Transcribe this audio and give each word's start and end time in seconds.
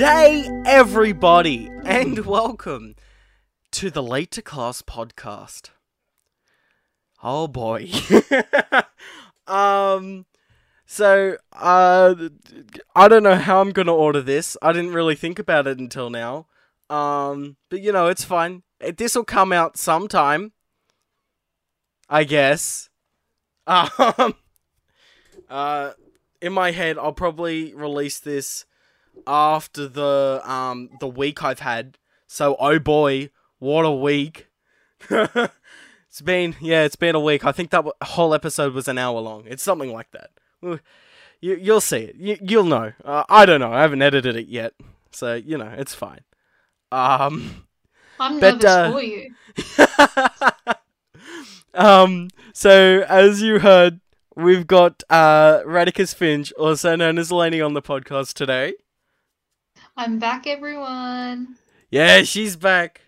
day, 0.00 0.48
everybody, 0.64 1.68
and 1.84 2.24
welcome 2.24 2.94
to 3.70 3.90
the 3.90 4.02
Late 4.02 4.30
to 4.30 4.40
Class 4.40 4.80
podcast. 4.80 5.68
Oh 7.22 7.46
boy. 7.46 7.90
um 9.46 10.24
so 10.86 11.36
uh 11.52 12.14
I 12.96 13.08
don't 13.08 13.22
know 13.22 13.34
how 13.34 13.60
I'm 13.60 13.72
going 13.72 13.88
to 13.88 13.92
order 13.92 14.22
this. 14.22 14.56
I 14.62 14.72
didn't 14.72 14.94
really 14.94 15.16
think 15.16 15.38
about 15.38 15.66
it 15.66 15.78
until 15.78 16.08
now. 16.08 16.46
Um 16.88 17.58
but 17.68 17.82
you 17.82 17.92
know, 17.92 18.06
it's 18.06 18.24
fine. 18.24 18.62
This 18.96 19.14
will 19.14 19.24
come 19.24 19.52
out 19.52 19.76
sometime. 19.76 20.52
I 22.08 22.24
guess. 22.24 22.88
Um 23.66 24.34
uh 25.50 25.90
in 26.40 26.54
my 26.54 26.70
head 26.70 26.96
I'll 26.96 27.12
probably 27.12 27.74
release 27.74 28.18
this 28.18 28.64
after 29.26 29.86
the 29.88 30.40
um 30.44 30.90
the 31.00 31.08
week 31.08 31.42
I've 31.42 31.60
had. 31.60 31.98
So 32.26 32.56
oh 32.58 32.78
boy, 32.78 33.30
what 33.58 33.84
a 33.84 33.90
week. 33.90 34.48
it's 35.10 36.20
been 36.22 36.56
yeah, 36.60 36.84
it's 36.84 36.96
been 36.96 37.14
a 37.14 37.20
week. 37.20 37.44
I 37.44 37.52
think 37.52 37.70
that 37.70 37.78
w- 37.78 37.92
whole 38.02 38.34
episode 38.34 38.72
was 38.74 38.88
an 38.88 38.98
hour 38.98 39.20
long. 39.20 39.44
It's 39.46 39.62
something 39.62 39.92
like 39.92 40.10
that. 40.12 40.30
You 41.40 41.56
you'll 41.56 41.80
see 41.80 41.98
it. 41.98 42.16
You, 42.16 42.36
you'll 42.40 42.64
know. 42.64 42.92
Uh, 43.04 43.24
I 43.28 43.46
don't 43.46 43.60
know. 43.60 43.72
I 43.72 43.80
haven't 43.82 44.02
edited 44.02 44.36
it 44.36 44.48
yet. 44.48 44.74
So, 45.10 45.34
you 45.34 45.56
know, 45.58 45.72
it's 45.76 45.94
fine. 45.94 46.20
Um 46.92 47.66
I'm 48.18 48.38
But, 48.38 48.62
nervous 48.62 48.64
uh, 48.66 48.92
for 48.92 49.02
you. 49.02 49.34
um 51.74 52.28
so 52.52 53.04
as 53.08 53.40
you 53.42 53.60
heard, 53.60 54.00
we've 54.36 54.66
got 54.66 55.02
uh 55.08 55.60
Radicus 55.64 56.14
Finch, 56.14 56.52
also 56.52 56.94
known 56.96 57.18
as 57.18 57.32
Lenny 57.32 57.60
on 57.60 57.74
the 57.74 57.82
podcast 57.82 58.34
today. 58.34 58.74
I'm 60.00 60.18
back, 60.18 60.46
everyone. 60.46 61.56
Yeah, 61.90 62.22
she's 62.22 62.56
back. 62.56 63.02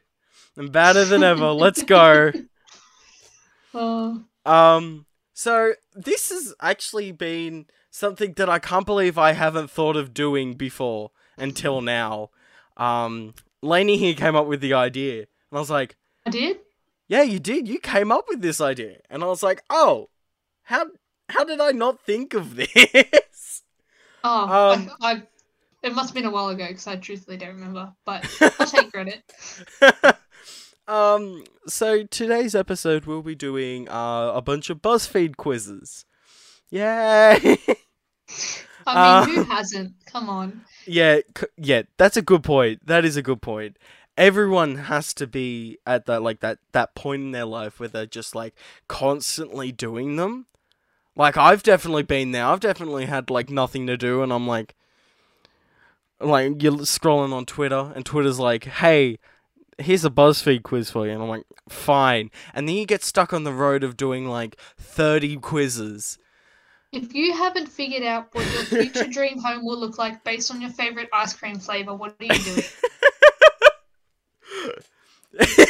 I'm 0.58 0.68
badder 0.68 1.06
than 1.06 1.22
ever. 1.22 1.50
Let's 1.52 1.82
go. 1.82 2.32
Oh, 3.74 4.22
Um, 4.44 5.06
so 5.32 5.72
this 5.94 6.28
has 6.28 6.52
actually 6.60 7.10
been 7.10 7.64
something 7.90 8.34
that 8.34 8.50
I 8.50 8.58
can't 8.58 8.84
believe 8.84 9.16
I 9.16 9.32
haven't 9.32 9.70
thought 9.70 9.96
of 9.96 10.12
doing 10.12 10.52
before 10.52 11.10
until 11.38 11.80
now. 11.80 12.28
Um, 12.76 13.32
Layney 13.64 13.96
here 13.96 14.12
came 14.12 14.36
up 14.36 14.46
with 14.46 14.60
the 14.60 14.74
idea, 14.74 15.20
and 15.20 15.26
I 15.54 15.58
was 15.58 15.70
like, 15.70 15.96
I 16.26 16.30
did. 16.30 16.58
"Yeah, 17.08 17.22
you 17.22 17.38
did. 17.38 17.66
You 17.66 17.78
came 17.78 18.12
up 18.12 18.26
with 18.28 18.42
this 18.42 18.60
idea." 18.60 18.98
And 19.08 19.24
I 19.24 19.26
was 19.26 19.42
like, 19.42 19.62
"Oh, 19.70 20.10
how 20.64 20.84
how 21.30 21.44
did 21.44 21.58
I 21.62 21.70
not 21.72 21.98
think 22.04 22.34
of 22.34 22.56
this?" 22.56 23.62
Oh, 24.22 24.72
Um, 24.74 24.90
I, 25.00 25.12
I, 25.12 25.22
it 25.82 25.94
must 25.94 26.10
have 26.10 26.14
been 26.14 26.24
a 26.26 26.30
while 26.30 26.48
ago 26.48 26.66
because 26.68 26.86
I 26.86 26.96
truthfully 26.96 27.36
don't 27.36 27.54
remember. 27.54 27.92
But 28.04 28.26
I'll 28.58 28.66
take 28.66 28.92
credit. 28.92 29.22
um, 30.88 31.44
so 31.66 32.04
today's 32.04 32.54
episode 32.54 33.04
we'll 33.06 33.22
be 33.22 33.34
doing 33.34 33.88
uh, 33.88 34.32
a 34.34 34.42
bunch 34.42 34.70
of 34.70 34.82
BuzzFeed 34.82 35.36
quizzes. 35.36 36.04
Yay! 36.70 36.80
I 38.86 38.94
mean, 38.94 38.96
Uh, 38.96 39.24
who 39.26 39.42
hasn't? 39.44 39.92
Come 40.06 40.28
on. 40.28 40.62
Yeah, 40.86 41.20
c- 41.38 41.46
yeah, 41.56 41.82
that's 41.98 42.16
a 42.16 42.22
good 42.22 42.42
point. 42.42 42.84
That 42.86 43.04
is 43.04 43.16
a 43.16 43.22
good 43.22 43.40
point. 43.42 43.76
Everyone 44.16 44.74
has 44.76 45.14
to 45.14 45.26
be 45.26 45.78
at 45.86 46.06
that 46.06 46.22
like 46.22 46.40
that 46.40 46.58
that 46.72 46.94
point 46.94 47.22
in 47.22 47.30
their 47.30 47.44
life 47.46 47.78
where 47.80 47.88
they're 47.88 48.06
just 48.06 48.34
like 48.34 48.54
constantly 48.88 49.70
doing 49.72 50.16
them. 50.16 50.46
Like 51.16 51.36
I've 51.36 51.62
definitely 51.62 52.02
been 52.02 52.32
there. 52.32 52.44
I've 52.44 52.60
definitely 52.60 53.06
had 53.06 53.30
like 53.30 53.48
nothing 53.50 53.86
to 53.86 53.96
do 53.96 54.22
and 54.22 54.32
I'm 54.32 54.46
like 54.46 54.74
like 56.22 56.62
you're 56.62 56.72
scrolling 56.78 57.32
on 57.32 57.46
Twitter 57.46 57.92
and 57.94 58.04
Twitter's 58.04 58.38
like, 58.38 58.64
"Hey, 58.64 59.18
here's 59.78 60.04
a 60.04 60.10
BuzzFeed 60.10 60.62
quiz 60.62 60.90
for 60.90 61.06
you." 61.06 61.12
And 61.12 61.22
I'm 61.22 61.28
like, 61.28 61.44
"Fine." 61.68 62.30
And 62.54 62.68
then 62.68 62.76
you 62.76 62.86
get 62.86 63.02
stuck 63.02 63.32
on 63.32 63.44
the 63.44 63.52
road 63.52 63.84
of 63.84 63.96
doing 63.96 64.26
like 64.26 64.56
30 64.78 65.36
quizzes. 65.38 66.18
If 66.92 67.14
you 67.14 67.32
haven't 67.32 67.68
figured 67.68 68.02
out 68.02 68.28
what 68.34 68.44
your 68.52 68.64
future 68.64 69.06
dream 69.10 69.38
home 69.40 69.64
will 69.64 69.78
look 69.78 69.96
like 69.98 70.22
based 70.24 70.50
on 70.50 70.60
your 70.60 70.70
favorite 70.70 71.08
ice 71.12 71.32
cream 71.32 71.58
flavor, 71.58 71.94
what 71.94 72.14
are 72.20 72.24
you 72.24 72.38
doing? 72.38 72.62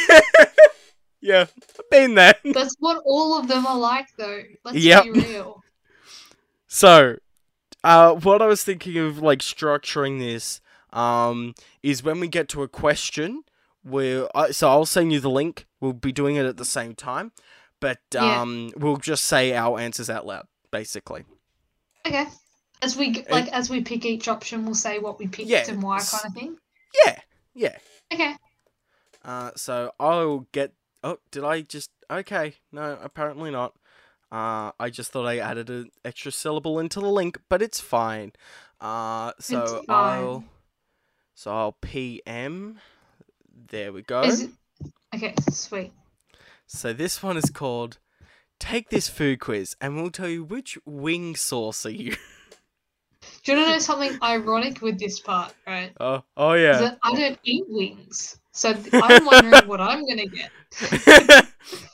yeah, 1.21 1.45
I've 1.79 1.89
been 1.89 2.15
there. 2.15 2.35
That's 2.43 2.75
what 2.79 3.01
all 3.05 3.39
of 3.39 3.47
them 3.47 3.65
are 3.65 3.77
like, 3.77 4.07
though. 4.17 4.41
Let's 4.65 4.77
Yep. 4.77 5.03
be 5.05 5.11
real. 5.11 5.63
So, 6.67 7.15
uh, 7.83 8.13
what 8.13 8.41
I 8.41 8.45
was 8.47 8.63
thinking 8.63 8.97
of 8.97 9.19
like 9.21 9.39
structuring 9.39 10.19
this 10.19 10.61
um, 10.91 11.53
is 11.81 12.03
when 12.03 12.19
we 12.19 12.27
get 12.27 12.47
to 12.49 12.63
a 12.63 12.67
question, 12.67 13.43
where 13.83 14.27
uh, 14.35 14.51
so 14.51 14.69
I'll 14.69 14.85
send 14.85 15.11
you 15.11 15.19
the 15.19 15.29
link. 15.29 15.65
We'll 15.81 15.93
be 15.93 16.11
doing 16.11 16.35
it 16.35 16.45
at 16.45 16.57
the 16.57 16.65
same 16.65 16.95
time, 16.95 17.31
but 17.79 17.99
Yeah. 18.13 18.41
um, 18.41 18.71
we'll 18.77 18.97
just 18.97 19.25
say 19.25 19.53
our 19.53 19.79
answers 19.79 20.09
out 20.09 20.25
loud, 20.25 20.47
basically. 20.71 21.25
Okay. 22.05 22.25
As 22.81 22.97
we 22.97 23.23
like, 23.29 23.47
as 23.53 23.69
we 23.69 23.81
pick 23.81 24.05
each 24.05 24.27
option, 24.27 24.65
we'll 24.65 24.75
say 24.75 24.99
what 24.99 25.17
we 25.17 25.27
picked 25.27 25.47
Yeah, 25.49 25.63
and 25.69 25.81
why, 25.81 25.99
kind 25.99 26.25
of 26.25 26.33
thing. 26.33 26.57
Yeah, 27.05 27.19
yeah. 27.55 27.77
Okay. 28.13 28.35
Uh, 29.23 29.51
so 29.55 29.91
I'll 29.99 30.47
get. 30.51 30.73
Oh, 31.01 31.17
did 31.31 31.43
I 31.45 31.61
just? 31.61 31.91
Okay, 32.11 32.55
no, 32.73 32.97
apparently 33.01 33.51
not. 33.51 33.73
Uh, 34.33 34.71
I 34.79 34.89
just 34.89 35.11
thought 35.11 35.27
I 35.27 35.37
added 35.37 35.69
an 35.69 35.91
extra 36.03 36.31
syllable 36.31 36.79
into 36.79 36.99
the 36.99 37.07
link, 37.07 37.39
but 37.49 37.61
it's 37.61 37.79
fine. 37.79 38.31
Uh, 38.81 39.31
so 39.39 39.61
It's 39.61 39.85
I'll. 39.87 40.43
So 41.35 41.55
I'll 41.55 41.73
PM. 41.73 42.79
There 43.69 43.93
we 43.93 44.01
go. 44.01 44.23
It... 44.23 44.49
Okay, 45.13 45.35
sweet. 45.51 45.93
So 46.65 46.93
this 46.93 47.21
one 47.21 47.37
is 47.37 47.51
called 47.51 47.99
Take 48.59 48.89
This 48.89 49.07
Food 49.07 49.39
Quiz, 49.39 49.75
and 49.79 49.95
we'll 49.95 50.09
tell 50.09 50.29
you 50.29 50.43
which 50.43 50.79
wing 50.83 51.35
sauce 51.35 51.85
are 51.85 51.91
you. 51.91 52.15
Do 53.43 53.51
you 53.51 53.57
want 53.57 53.67
to 53.67 53.73
know 53.73 53.79
something 53.79 54.17
ironic 54.23 54.81
with 54.81 54.97
this 54.97 55.19
part, 55.19 55.53
right? 55.67 55.93
oh, 55.99 56.23
oh 56.35 56.53
yeah. 56.53 56.95
I 57.03 57.13
don't 57.13 57.39
eat 57.43 57.65
wings, 57.67 58.39
so 58.51 58.75
I'm 58.93 59.25
wondering 59.25 59.67
what 59.67 59.79
I'm 59.79 60.03
gonna 60.07 60.25
get. 60.25 61.45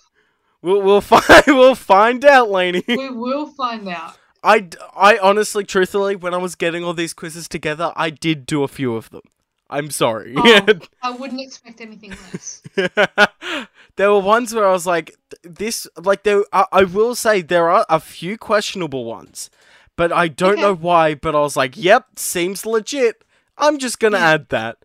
we'll 0.61 0.81
we'll 0.81 1.01
find 1.13 1.23
we'll 1.47 1.75
find 1.75 2.23
out, 2.25 2.49
Layney. 2.49 2.85
We 2.87 3.09
will 3.09 3.47
find 3.47 3.87
out. 3.87 4.17
I, 4.41 4.69
I 4.95 5.17
honestly, 5.17 5.65
truthfully, 5.65 6.15
when 6.15 6.33
I 6.33 6.37
was 6.37 6.55
getting 6.55 6.83
all 6.83 6.93
these 6.93 7.13
quizzes 7.13 7.49
together, 7.49 7.91
I 7.97 8.09
did 8.09 8.45
do 8.45 8.63
a 8.63 8.69
few 8.69 8.95
of 8.95 9.09
them. 9.09 9.23
I'm 9.69 9.91
sorry. 9.91 10.33
Oh. 10.37 10.65
I 11.03 11.11
wouldn't 11.11 11.41
expect 11.41 11.81
anything 11.81 12.11
less. 12.11 12.61
there 13.97 14.11
were 14.11 14.19
ones 14.19 14.53
where 14.55 14.65
I 14.67 14.71
was 14.71 14.87
like, 14.87 15.15
this, 15.43 15.87
like, 15.97 16.23
there. 16.23 16.43
I, 16.53 16.65
I 16.71 16.83
will 16.85 17.15
say 17.15 17.41
there 17.41 17.69
are 17.69 17.85
a 17.89 17.99
few 17.99 18.37
questionable 18.37 19.03
ones, 19.05 19.49
but 19.97 20.11
I 20.13 20.29
don't 20.29 20.53
Okay. 20.53 20.61
know 20.61 20.73
why. 20.75 21.15
But 21.15 21.35
I 21.35 21.39
was 21.41 21.57
like, 21.57 21.75
yep, 21.75 22.17
seems 22.17 22.65
legit. 22.65 23.23
I'm 23.57 23.77
just 23.77 23.99
gonna 23.99 24.17
Yeah. 24.19 24.29
add 24.29 24.49
that. 24.49 24.77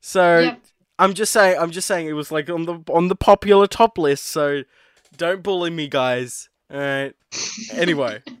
So 0.00 0.38
Yep. 0.38 0.60
I'm 1.00 1.14
just 1.14 1.32
saying, 1.32 1.58
I'm 1.58 1.72
just 1.72 1.88
saying, 1.88 2.06
it 2.06 2.12
was 2.12 2.30
like 2.30 2.48
on 2.48 2.64
the 2.66 2.78
on 2.88 3.08
the 3.08 3.16
popular 3.16 3.66
top 3.66 3.98
list. 3.98 4.26
So 4.26 4.62
don't 5.16 5.42
bully 5.42 5.70
me, 5.70 5.88
guys. 5.88 6.48
All 6.70 6.78
right. 6.78 7.14
Anyway. 7.72 8.22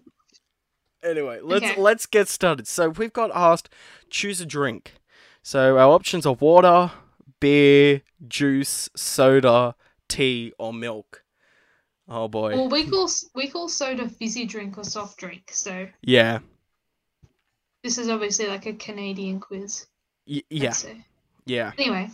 Anyway, 1.02 1.40
let's 1.42 1.64
Okay. 1.64 1.80
let's 1.80 2.04
get 2.04 2.28
started. 2.28 2.68
So 2.68 2.90
we've 2.90 3.10
got 3.14 3.30
asked 3.34 3.70
choose 4.10 4.38
a 4.42 4.44
drink. 4.44 4.96
So 5.42 5.78
our 5.78 5.90
options 5.94 6.26
are 6.26 6.34
water, 6.34 6.92
beer, 7.40 8.02
juice, 8.28 8.90
soda, 8.94 9.76
tea, 10.10 10.52
or 10.58 10.74
milk. 10.74 11.24
Oh 12.06 12.28
boy. 12.28 12.54
Well, 12.54 12.68
we 12.68 12.86
call 12.86 13.08
we 13.34 13.48
call 13.48 13.70
soda 13.70 14.10
fizzy 14.10 14.44
drink 14.44 14.76
or 14.76 14.84
soft 14.84 15.16
drink. 15.18 15.48
So 15.54 15.88
Yeah. 16.02 16.40
this 17.82 17.96
is 17.96 18.10
obviously 18.10 18.48
like 18.48 18.66
a 18.66 18.74
Canadian 18.74 19.40
quiz. 19.40 19.86
Y- 20.26 20.42
yeah. 20.50 20.74
Yeah. 21.46 21.72
Anyway, 21.78 22.10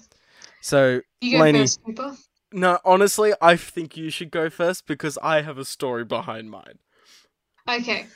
So 0.60 1.00
you 1.20 1.38
go 1.38 1.42
Layney. 1.42 1.58
first, 1.62 1.82
Cooper. 1.84 2.16
No, 2.56 2.78
honestly, 2.84 3.34
I 3.40 3.54
think 3.56 3.96
you 3.96 4.10
should 4.10 4.30
go 4.32 4.50
first 4.50 4.86
because 4.86 5.18
I 5.22 5.42
have 5.42 5.58
a 5.58 5.64
story 5.64 6.04
behind 6.04 6.50
mine. 6.50 6.78
Okay. 7.68 8.06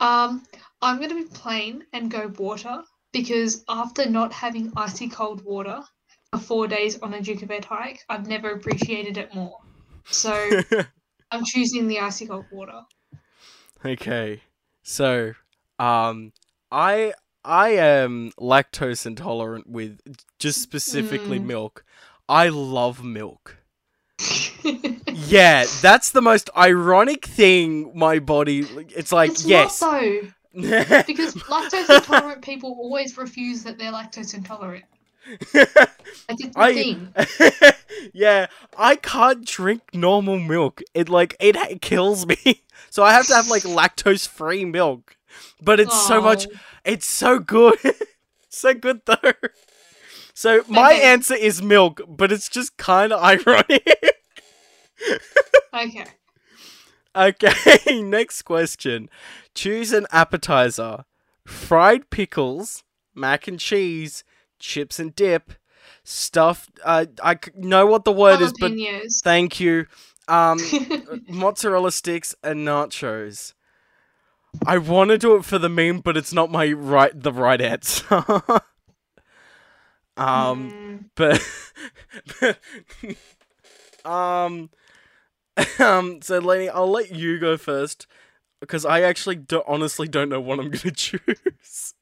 Um, 0.00 0.46
I'm 0.82 1.00
gonna 1.00 1.14
be 1.14 1.24
plain 1.24 1.86
and 1.92 2.10
go 2.10 2.28
water 2.38 2.82
because 3.12 3.64
after 3.68 4.08
not 4.08 4.32
having 4.32 4.72
icy 4.76 5.08
cold 5.08 5.44
water 5.44 5.82
for 6.32 6.38
four 6.40 6.68
days 6.68 6.98
on 7.00 7.14
a 7.14 7.20
Duke 7.22 7.42
of 7.42 7.50
Ed 7.50 7.64
hike, 7.66 8.00
I've 8.08 8.26
never 8.26 8.50
appreciated 8.52 9.18
it 9.18 9.34
more. 9.34 9.58
So 10.10 10.32
I'm 11.30 11.44
choosing 11.44 11.88
the 11.88 12.00
icy 12.00 12.26
cold 12.26 12.46
water. 12.50 12.82
okay. 13.84 14.42
So, 14.82 15.34
um 15.78 16.32
I 16.70 17.14
I 17.44 17.70
am 17.70 18.32
lactose 18.38 19.06
intolerant 19.06 19.68
with 19.68 20.00
just 20.38 20.60
specifically 20.60 21.38
Mm. 21.38 21.44
milk. 21.46 21.84
I 22.28 22.48
love 22.48 23.04
milk. 23.04 23.58
Yeah, 25.12 25.66
that's 25.80 26.10
the 26.10 26.22
most 26.22 26.50
ironic 26.56 27.24
thing 27.26 27.92
my 27.94 28.18
body 28.18 28.60
it's 28.96 29.12
like 29.12 29.30
it's 29.32 29.44
yes. 29.44 29.80
not 29.80 30.00
though. 30.00 30.20
Because 31.06 31.34
lactose 31.48 31.90
intolerant 31.90 32.42
people 32.42 32.70
always 32.78 33.16
refuse 33.16 33.64
that 33.64 33.78
they're 33.78 33.92
lactose 33.92 34.34
intolerant. 34.34 34.84
Like 36.28 36.40
it's 36.40 36.56
a 36.56 36.60
I 36.60 36.72
thing. 36.72 37.14
yeah, 38.14 38.46
I 38.76 38.96
can't 38.96 39.44
drink 39.46 39.82
normal 39.94 40.38
milk. 40.38 40.82
It 40.94 41.08
like 41.08 41.36
it, 41.40 41.56
it 41.56 41.80
kills 41.82 42.26
me. 42.26 42.62
So 42.90 43.02
I 43.02 43.12
have 43.12 43.26
to 43.26 43.34
have 43.34 43.48
like 43.48 43.64
lactose 43.64 44.26
free 44.28 44.64
milk. 44.64 45.16
But 45.60 45.80
it's 45.80 45.96
so 45.96 46.20
much 46.20 46.46
it's 46.84 47.06
so 47.06 47.38
good. 47.38 47.78
so 48.48 48.74
good 48.74 49.02
though. 49.06 49.32
So 50.34 50.64
my 50.68 50.94
Okay. 50.94 51.02
answer 51.02 51.34
is 51.34 51.62
milk, 51.62 52.00
but 52.08 52.32
it's 52.32 52.48
just 52.48 52.76
kind 52.76 53.12
of 53.12 53.22
ironic. 53.22 54.13
Okay. 55.74 56.04
okay, 57.16 57.52
next 58.02 58.42
question. 58.42 59.08
Choose 59.54 59.92
an 59.92 60.06
appetizer. 60.12 61.04
Fried 61.44 62.10
pickles, 62.10 62.84
mac 63.14 63.48
and 63.48 63.58
cheese, 63.58 64.24
chips 64.58 64.98
and 64.98 65.14
dip, 65.14 65.52
stuffed 66.04 66.70
uh, 66.84 67.06
I 67.22 67.38
know 67.56 67.86
what 67.86 68.04
the 68.04 68.12
word 68.12 68.40
is, 68.40 68.52
but 68.52 68.72
Thank 69.22 69.60
you. 69.60 69.86
Um, 70.28 70.58
mozzarella 71.28 71.92
sticks 71.92 72.34
and 72.42 72.66
nachos. 72.66 73.52
I 74.66 74.78
want 74.78 75.10
to 75.10 75.18
do 75.18 75.36
it 75.36 75.44
for 75.44 75.58
the 75.58 75.68
meme, 75.68 76.00
but 76.00 76.16
it's 76.16 76.32
not 76.32 76.50
my 76.50 76.72
right 76.72 77.12
the 77.14 77.32
right 77.32 77.60
answer. 77.60 78.06
um, 80.16 80.16
Mm, 80.16 81.04
but 81.16 81.42
um, 84.04 84.70
um. 85.78 86.20
So, 86.22 86.38
Lenny, 86.38 86.68
I'll 86.68 86.90
let 86.90 87.14
you 87.14 87.38
go 87.38 87.56
first 87.56 88.06
because 88.60 88.84
I 88.84 89.02
actually 89.02 89.36
do- 89.36 89.62
honestly 89.66 90.08
don't 90.08 90.28
know 90.28 90.40
what 90.40 90.58
I'm 90.58 90.70
gonna 90.70 90.90
choose. 90.94 91.94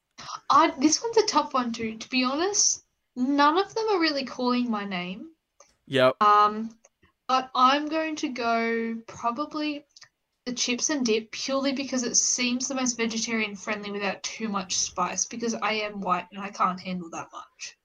I, 0.49 0.73
this 0.79 1.01
one's 1.01 1.17
a 1.17 1.25
tough 1.25 1.53
one 1.53 1.71
too. 1.71 1.97
To 1.97 2.09
be 2.09 2.23
honest, 2.23 2.83
none 3.15 3.57
of 3.57 3.73
them 3.73 3.85
are 3.91 3.99
really 3.99 4.25
calling 4.25 4.69
my 4.69 4.85
name. 4.85 5.29
Yep. 5.87 6.21
Um, 6.21 6.77
but 7.27 7.49
I'm 7.55 7.87
going 7.87 8.15
to 8.17 8.29
go 8.29 8.95
probably 9.07 9.85
the 10.45 10.53
chips 10.53 10.89
and 10.89 11.05
dip 11.05 11.31
purely 11.31 11.71
because 11.71 12.03
it 12.03 12.15
seems 12.15 12.67
the 12.67 12.75
most 12.75 12.97
vegetarian 12.97 13.55
friendly 13.55 13.91
without 13.91 14.21
too 14.23 14.49
much 14.49 14.77
spice 14.77 15.25
because 15.25 15.55
I 15.55 15.73
am 15.73 16.01
white 16.01 16.27
and 16.31 16.41
I 16.41 16.49
can't 16.49 16.79
handle 16.79 17.09
that 17.11 17.29
much. 17.31 17.77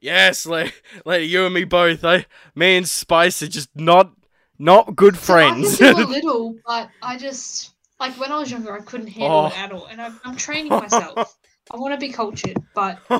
Yes, 0.00 0.46
like, 0.46 0.82
like 1.04 1.28
you 1.28 1.44
and 1.44 1.54
me 1.54 1.64
both. 1.64 2.04
I, 2.04 2.26
me 2.54 2.76
and 2.76 2.88
Spice 2.88 3.42
are 3.42 3.48
just 3.48 3.68
not, 3.74 4.12
not 4.58 4.96
good 4.96 5.16
friends. 5.16 5.78
So 5.78 5.88
I 5.90 5.94
can 5.94 6.02
do 6.04 6.08
a 6.08 6.12
little, 6.12 6.54
but 6.66 6.90
I 7.02 7.16
just 7.18 7.72
like 8.00 8.18
when 8.18 8.30
I 8.32 8.38
was 8.38 8.50
younger, 8.50 8.72
I 8.72 8.80
couldn't 8.80 9.08
handle 9.08 9.38
Oh. 9.38 9.46
it 9.46 9.58
at 9.58 9.72
all, 9.72 9.86
and 9.86 10.00
I'm, 10.00 10.20
I'm 10.24 10.36
training 10.36 10.70
myself. 10.70 11.36
I 11.70 11.76
want 11.76 11.92
to 11.92 11.98
be 12.00 12.10
cultured, 12.12 12.56
but 12.74 12.98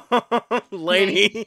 Layney, 0.70 1.46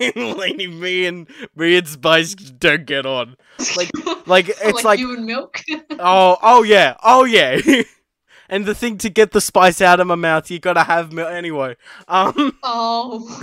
Layney, 0.00 0.78
me 0.80 1.06
and 1.06 1.28
me 1.54 1.76
and 1.76 1.86
Spice 1.86 2.34
don't 2.34 2.86
get 2.86 3.06
on. 3.06 3.36
Like, 3.76 3.90
like 4.26 4.48
it's 4.48 4.62
like, 4.62 4.84
like, 4.84 4.98
you 4.98 5.14
and 5.14 5.24
milk. 5.26 5.62
oh, 5.98 6.36
oh 6.42 6.62
yeah, 6.64 6.96
oh 7.04 7.24
yeah. 7.24 7.60
and 8.48 8.64
the 8.64 8.74
thing 8.74 8.98
to 8.98 9.08
get 9.10 9.30
the 9.30 9.40
spice 9.40 9.80
out 9.80 10.00
of 10.00 10.08
my 10.08 10.16
mouth, 10.16 10.50
you 10.50 10.58
gotta 10.58 10.82
have 10.82 11.12
milk 11.12 11.30
anyway. 11.30 11.76
Um, 12.08 12.58
oh, 12.64 13.42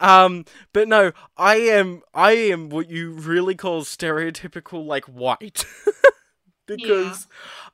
um, 0.00 0.44
but 0.72 0.88
no, 0.88 1.12
I 1.36 1.56
am, 1.56 2.02
I 2.14 2.32
am 2.32 2.68
what 2.68 2.90
you 2.90 3.10
really 3.10 3.54
call 3.54 3.82
stereotypical 3.82 4.84
like 4.84 5.04
white, 5.04 5.64
because 6.66 7.26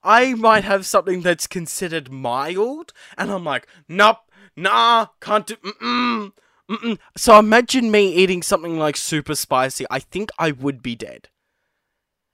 I 0.02 0.34
might 0.34 0.64
have 0.64 0.86
something 0.86 1.22
that's 1.22 1.46
considered 1.46 2.10
mild, 2.10 2.92
and 3.18 3.30
I'm 3.30 3.44
like, 3.44 3.66
nope, 3.88 4.18
nah, 4.56 5.06
can't 5.20 5.46
do, 5.46 5.56
mm-mm, 5.56 6.32
mm-mm. 6.70 6.98
So 7.16 7.38
imagine 7.38 7.90
me 7.90 8.12
eating 8.12 8.42
something 8.42 8.78
like 8.78 8.96
super 8.96 9.34
spicy. 9.34 9.86
I 9.90 9.98
think 9.98 10.30
I 10.38 10.52
would 10.52 10.82
be 10.82 10.94
dead. 10.94 11.28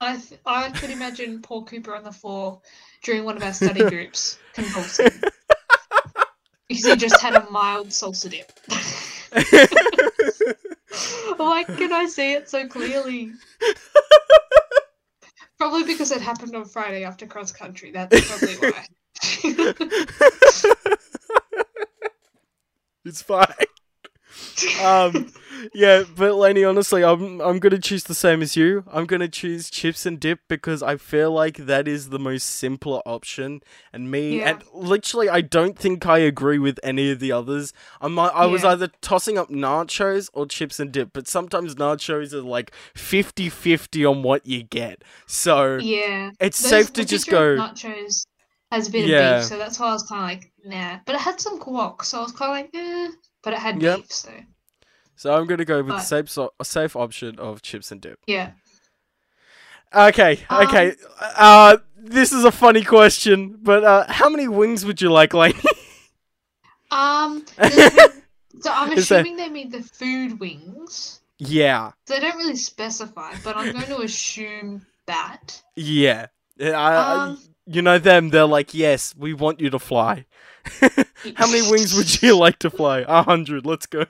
I 0.01 0.17
th- 0.17 0.41
I 0.47 0.71
could 0.71 0.89
imagine 0.89 1.41
Paul 1.43 1.63
Cooper 1.65 1.95
on 1.95 2.03
the 2.03 2.11
floor 2.11 2.59
during 3.03 3.23
one 3.23 3.37
of 3.37 3.43
our 3.43 3.53
study 3.53 3.83
groups 3.89 4.39
convulsing 4.53 5.11
because 6.67 6.85
he 6.85 6.95
just 6.95 7.21
had 7.21 7.35
a 7.35 7.49
mild 7.51 7.89
salsa 7.89 8.29
dip. 8.29 8.51
Why 11.37 11.63
can 11.63 11.93
I 11.93 12.05
see 12.07 12.33
it 12.33 12.49
so 12.49 12.67
clearly? 12.67 13.31
Probably 15.57 15.83
because 15.83 16.11
it 16.11 16.21
happened 16.21 16.55
on 16.55 16.65
Friday 16.65 17.05
after 17.05 17.25
cross 17.25 17.51
country. 17.51 17.91
That's 17.91 18.27
probably 18.27 18.55
why. 18.55 18.85
it's 23.05 23.21
fine. 23.21 23.45
Um, 24.81 25.31
yeah, 25.73 26.03
but 26.15 26.31
Layney, 26.33 26.67
honestly, 26.67 27.03
I'm 27.03 27.39
I'm 27.41 27.59
gonna 27.59 27.79
choose 27.79 28.03
the 28.05 28.13
same 28.15 28.41
as 28.41 28.55
you. 28.55 28.83
I'm 28.91 29.05
gonna 29.05 29.27
choose 29.27 29.69
chips 29.69 30.05
and 30.05 30.19
dip 30.19 30.39
because 30.47 30.81
I 30.83 30.97
feel 30.97 31.31
like 31.31 31.57
that 31.57 31.87
is 31.87 32.09
the 32.09 32.19
most 32.19 32.43
simpler 32.47 33.01
option. 33.05 33.61
And 33.93 34.09
me, 34.11 34.39
Yeah. 34.39 34.49
and 34.51 34.63
literally, 34.73 35.29
I 35.29 35.41
don't 35.41 35.77
think 35.77 36.05
I 36.05 36.19
agree 36.19 36.59
with 36.59 36.79
any 36.83 37.11
of 37.11 37.19
the 37.19 37.31
others. 37.31 37.73
I 37.99 38.07
might, 38.07 38.29
I 38.33 38.45
was 38.45 38.63
Yeah. 38.63 38.69
either 38.71 38.89
tossing 39.01 39.37
up 39.37 39.49
nachos 39.49 40.29
or 40.33 40.45
chips 40.45 40.79
and 40.79 40.91
dip, 40.91 41.11
but 41.13 41.27
sometimes 41.27 41.75
nachos 41.75 42.33
are 42.33 42.41
like 42.41 42.71
50-50 42.95 44.05
on 44.09 44.23
what 44.23 44.45
you 44.45 44.63
get. 44.63 45.03
So 45.27 45.77
yeah. 45.77 46.31
it's 46.39 46.61
Those- 46.61 46.69
safe 46.69 46.93
to 46.93 47.05
just 47.05 47.27
go. 47.27 47.57
Nachos 47.57 48.25
has 48.71 48.89
been 48.89 49.07
Yeah. 49.07 49.35
of 49.37 49.41
beef, 49.41 49.49
so 49.49 49.57
that's 49.57 49.79
why 49.79 49.87
I 49.89 49.93
was 49.93 50.03
kind 50.03 50.21
of 50.21 50.27
like, 50.43 50.51
nah. 50.63 50.99
But 51.05 51.15
it 51.15 51.21
had 51.21 51.39
some 51.41 51.59
guac, 51.59 52.03
so 52.05 52.19
I 52.19 52.21
was 52.21 52.31
kind 52.31 52.51
of 52.51 52.57
like, 52.57 52.69
eh. 52.73 53.11
But 53.43 53.53
it 53.53 53.59
had 53.59 53.81
Yep. 53.81 53.97
beef, 53.97 54.11
so 54.11 54.29
So 55.21 55.31
I'm 55.35 55.45
gonna 55.45 55.65
go 55.65 55.83
with 55.83 55.93
the 55.93 55.99
safe 55.99 56.31
so- 56.31 56.51
safe 56.63 56.95
option 56.95 57.37
of 57.37 57.61
chips 57.61 57.91
and 57.91 58.01
dip. 58.01 58.17
yeah. 58.25 58.53
Okay, 59.93 60.39
Um, 60.49 60.65
okay. 60.65 60.95
Uh, 61.37 61.77
this 61.95 62.31
is 62.31 62.43
a 62.43 62.51
funny 62.51 62.83
question, 62.83 63.59
but 63.61 63.83
uh, 63.83 64.05
how 64.11 64.29
many 64.29 64.47
wings 64.47 64.83
would 64.83 64.99
you 64.99 65.11
like, 65.11 65.35
Lane? 65.35 65.53
Um, 66.89 67.45
so 67.59 68.71
I'm 68.71 68.91
assuming 68.97 69.35
they 69.35 69.49
mean 69.49 69.69
the 69.69 69.83
food 69.83 70.39
wings. 70.39 71.19
yeah, 71.37 71.91
They 72.07 72.19
don't 72.19 72.35
really 72.37 72.55
specify, 72.55 73.33
but 73.43 73.55
I'm 73.55 73.73
going 73.73 73.85
to 73.85 74.01
assume 74.01 74.87
that. 75.05 75.61
yeah. 75.75 76.27
I- 76.59 76.95
Um, 77.27 77.39
you 77.67 77.81
know 77.83 77.99
them. 77.99 78.29
They're 78.31 78.45
like, 78.45 78.73
yes, 78.73 79.13
we 79.15 79.33
want 79.35 79.59
you 79.61 79.69
to 79.69 79.79
fly. 79.79 80.25
how 81.35 81.47
many 81.47 81.69
wings 81.69 81.93
would 81.95 82.21
you 82.23 82.35
like 82.37 82.57
to 82.59 82.69
fly? 82.71 83.05
A 83.07 83.21
hundred. 83.23 83.65
Let's 83.67 83.85
go. 83.85 84.03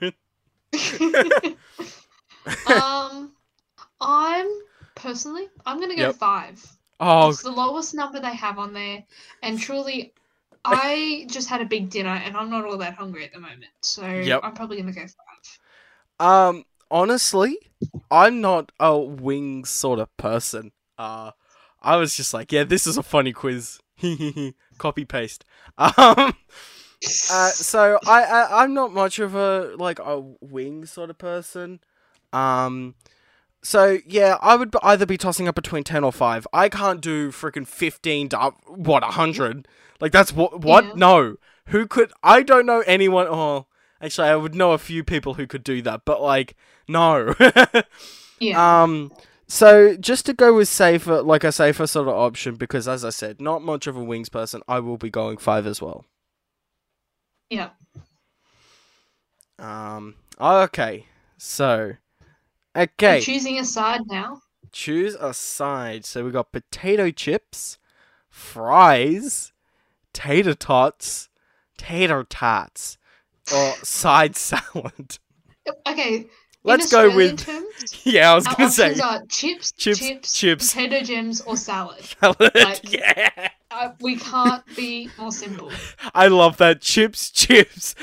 um, 2.66 3.32
I'm 4.00 4.48
personally, 4.94 5.48
I'm 5.66 5.78
to 5.90 5.96
go 5.96 6.08
Yep. 6.08 6.16
five. 6.18 6.64
Oh, 7.00 7.28
It's 7.28 7.42
the 7.42 7.50
lowest 7.52 7.94
number 7.94 8.20
they 8.20 8.34
have 8.36 8.58
on 8.58 8.72
there, 8.74 9.04
and 9.42 9.58
truly, 9.60 10.14
I 10.64 11.26
just 11.30 11.48
had 11.48 11.60
a 11.62 11.66
big 11.66 11.90
dinner, 11.90 12.10
and 12.10 12.36
I'm 12.36 12.50
not 12.50 12.64
all 12.66 12.78
that 12.78 12.94
hungry 12.94 13.24
at 13.24 13.32
the 13.32 13.40
moment, 13.40 13.72
so 13.82 14.02
Yep. 14.04 14.42
I'm 14.42 14.54
probably 14.54 14.82
to 14.82 14.92
go 14.92 15.02
five. 15.02 15.58
um. 16.18 16.64
Honestly, 16.90 17.56
I'm 18.10 18.42
not 18.42 18.70
a 18.78 18.98
wings 18.98 19.70
sort 19.70 19.98
of 19.98 20.14
person. 20.18 20.72
Uh, 20.98 21.30
I 21.80 21.96
was 21.96 22.14
just 22.14 22.34
like, 22.34 22.52
yeah, 22.52 22.64
this 22.64 22.86
is 22.86 22.98
a 22.98 23.02
funny 23.02 23.32
quiz. 23.32 23.80
Copy 24.78 25.04
paste. 25.06 25.44
Um. 25.78 26.34
Uh, 27.30 27.48
so 27.48 27.98
I, 28.06 28.22
I 28.22 28.62
I'm 28.62 28.74
not 28.74 28.92
much 28.92 29.18
of 29.18 29.34
a 29.34 29.74
like 29.76 29.98
a 29.98 30.20
wing 30.40 30.86
sort 30.86 31.10
of 31.10 31.18
person. 31.18 31.80
Um, 32.32 32.94
so 33.62 33.98
yeah, 34.06 34.38
I 34.40 34.56
would 34.56 34.74
either 34.82 35.06
be 35.06 35.16
tossing 35.16 35.48
up 35.48 35.54
between 35.54 35.84
ten 35.84 36.04
or 36.04 36.12
five. 36.12 36.46
I 36.52 36.68
can't 36.68 37.00
do 37.00 37.30
freaking 37.30 37.66
fifteen 37.66 38.28
to 38.30 38.40
up, 38.40 38.60
what 38.66 39.02
hundred. 39.04 39.66
Like 40.00 40.12
that's 40.12 40.32
what 40.32 40.60
what 40.60 40.84
Yeah. 40.84 40.92
no. 40.96 41.36
Who 41.66 41.86
could? 41.86 42.12
I 42.22 42.42
don't 42.42 42.66
know 42.66 42.80
anyone. 42.86 43.26
Oh, 43.28 43.66
actually, 44.00 44.28
I 44.28 44.36
would 44.36 44.54
know 44.54 44.72
a 44.72 44.78
few 44.78 45.04
people 45.04 45.34
who 45.34 45.46
could 45.46 45.64
do 45.64 45.82
that, 45.82 46.04
but 46.04 46.20
like 46.22 46.56
no. 46.88 47.34
Yeah. 48.40 48.82
Um, 48.82 49.12
so 49.46 49.96
just 49.96 50.26
to 50.26 50.34
go 50.34 50.54
with 50.54 50.66
safer, 50.66 51.22
like 51.22 51.44
a 51.44 51.52
safer 51.52 51.86
sort 51.86 52.08
of 52.08 52.14
option, 52.14 52.56
because 52.56 52.88
as 52.88 53.04
I 53.04 53.10
said, 53.10 53.40
not 53.40 53.62
much 53.62 53.86
of 53.86 53.96
a 53.96 54.02
wings 54.02 54.28
person, 54.28 54.62
I 54.66 54.80
will 54.80 54.96
be 54.96 55.10
going 55.10 55.36
five 55.36 55.64
as 55.64 55.80
well. 55.80 56.04
Yeah. 57.52 57.70
Um, 59.58 60.16
okay, 60.40 61.06
so, 61.36 61.92
I'm 62.74 62.82
okay, 62.84 63.20
choosing 63.20 63.58
a 63.58 63.64
side 63.64 64.00
now. 64.08 64.40
choose 64.72 65.14
a 65.14 65.34
side. 65.34 66.04
So 66.04 66.24
we 66.24 66.30
got 66.30 66.52
potato 66.52 67.10
chips, 67.10 67.78
fries, 68.30 69.52
tater 70.12 70.54
tots, 70.54 71.28
tater 71.76 72.24
tots, 72.24 72.98
or 73.54 73.74
side 73.82 74.36
salad. 74.36 75.18
Okay. 75.86 76.26
Let's 76.64 76.90
go 76.92 77.14
with 77.14 77.40
terms, 77.40 77.66
yeah. 78.04 78.30
I 78.32 78.34
was 78.36 78.46
gonna 78.46 78.70
say 78.70 78.94
chips, 79.28 79.72
Chips, 79.72 79.98
chips, 80.00 80.32
chips. 80.32 80.72
potato 80.74 81.02
gems, 81.04 81.40
or 81.40 81.56
salad. 81.56 82.04
salad. 82.20 82.52
like- 82.54 82.80
yeah. 82.92 83.48
uh, 83.70 83.90
we 84.00 84.16
can't 84.16 84.64
be 84.76 85.08
more 85.18 85.32
simple. 85.32 85.72
I 86.14 86.28
love 86.28 86.58
that 86.58 86.80
chips, 86.80 87.30
chips, 87.30 87.94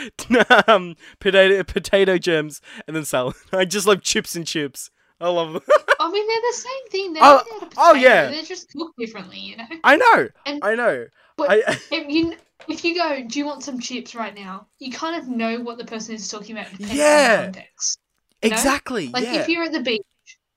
um, 0.67 0.95
potato, 1.19 1.63
potato 1.63 2.17
gems, 2.17 2.59
and 2.85 2.95
then 2.95 3.05
salad. 3.05 3.35
I 3.53 3.63
just 3.65 3.87
love 3.87 4.01
chips 4.01 4.35
and 4.35 4.45
chips. 4.45 4.91
I 5.21 5.29
love 5.29 5.53
them. 5.53 5.61
I 5.99 6.09
mean, 6.11 6.27
they're 6.27 6.41
the 6.51 6.57
same 6.57 6.87
thing. 6.91 7.13
They're 7.13 7.23
Oh, 7.23 7.35
out 7.37 7.63
of 7.63 7.73
oh, 7.77 7.93
yeah. 7.93 8.29
They're 8.29 8.41
just 8.43 8.69
cooked 8.71 8.97
differently, 8.97 9.39
you 9.39 9.57
know. 9.57 9.65
I 9.83 9.95
know, 9.97 10.29
And- 10.45 10.63
I 10.63 10.75
know. 10.75 11.05
But 11.37 11.51
I, 11.51 11.55
if 11.91 12.09
you 12.09 12.33
if 12.67 12.83
you 12.83 12.95
go, 12.95 13.23
do 13.25 13.39
you 13.39 13.45
want 13.45 13.63
some 13.63 13.79
chips 13.79 14.13
right 14.15 14.35
now? 14.35 14.67
You 14.79 14.91
kind 14.91 15.15
of 15.15 15.29
know 15.29 15.61
what 15.61 15.77
the 15.77 15.85
person 15.85 16.13
is 16.15 16.27
talking 16.29 16.57
about 16.57 16.67
Yeah. 16.77 17.45
on 17.45 17.51
the 17.51 17.59
context. 17.59 17.99
You 18.43 18.49
know? 18.49 18.55
exactly. 18.55 19.07
Like 19.09 19.23
yeah. 19.23 19.41
if 19.41 19.49
you're 19.49 19.63
at 19.63 19.71
the 19.71 19.81
beach, 19.81 20.01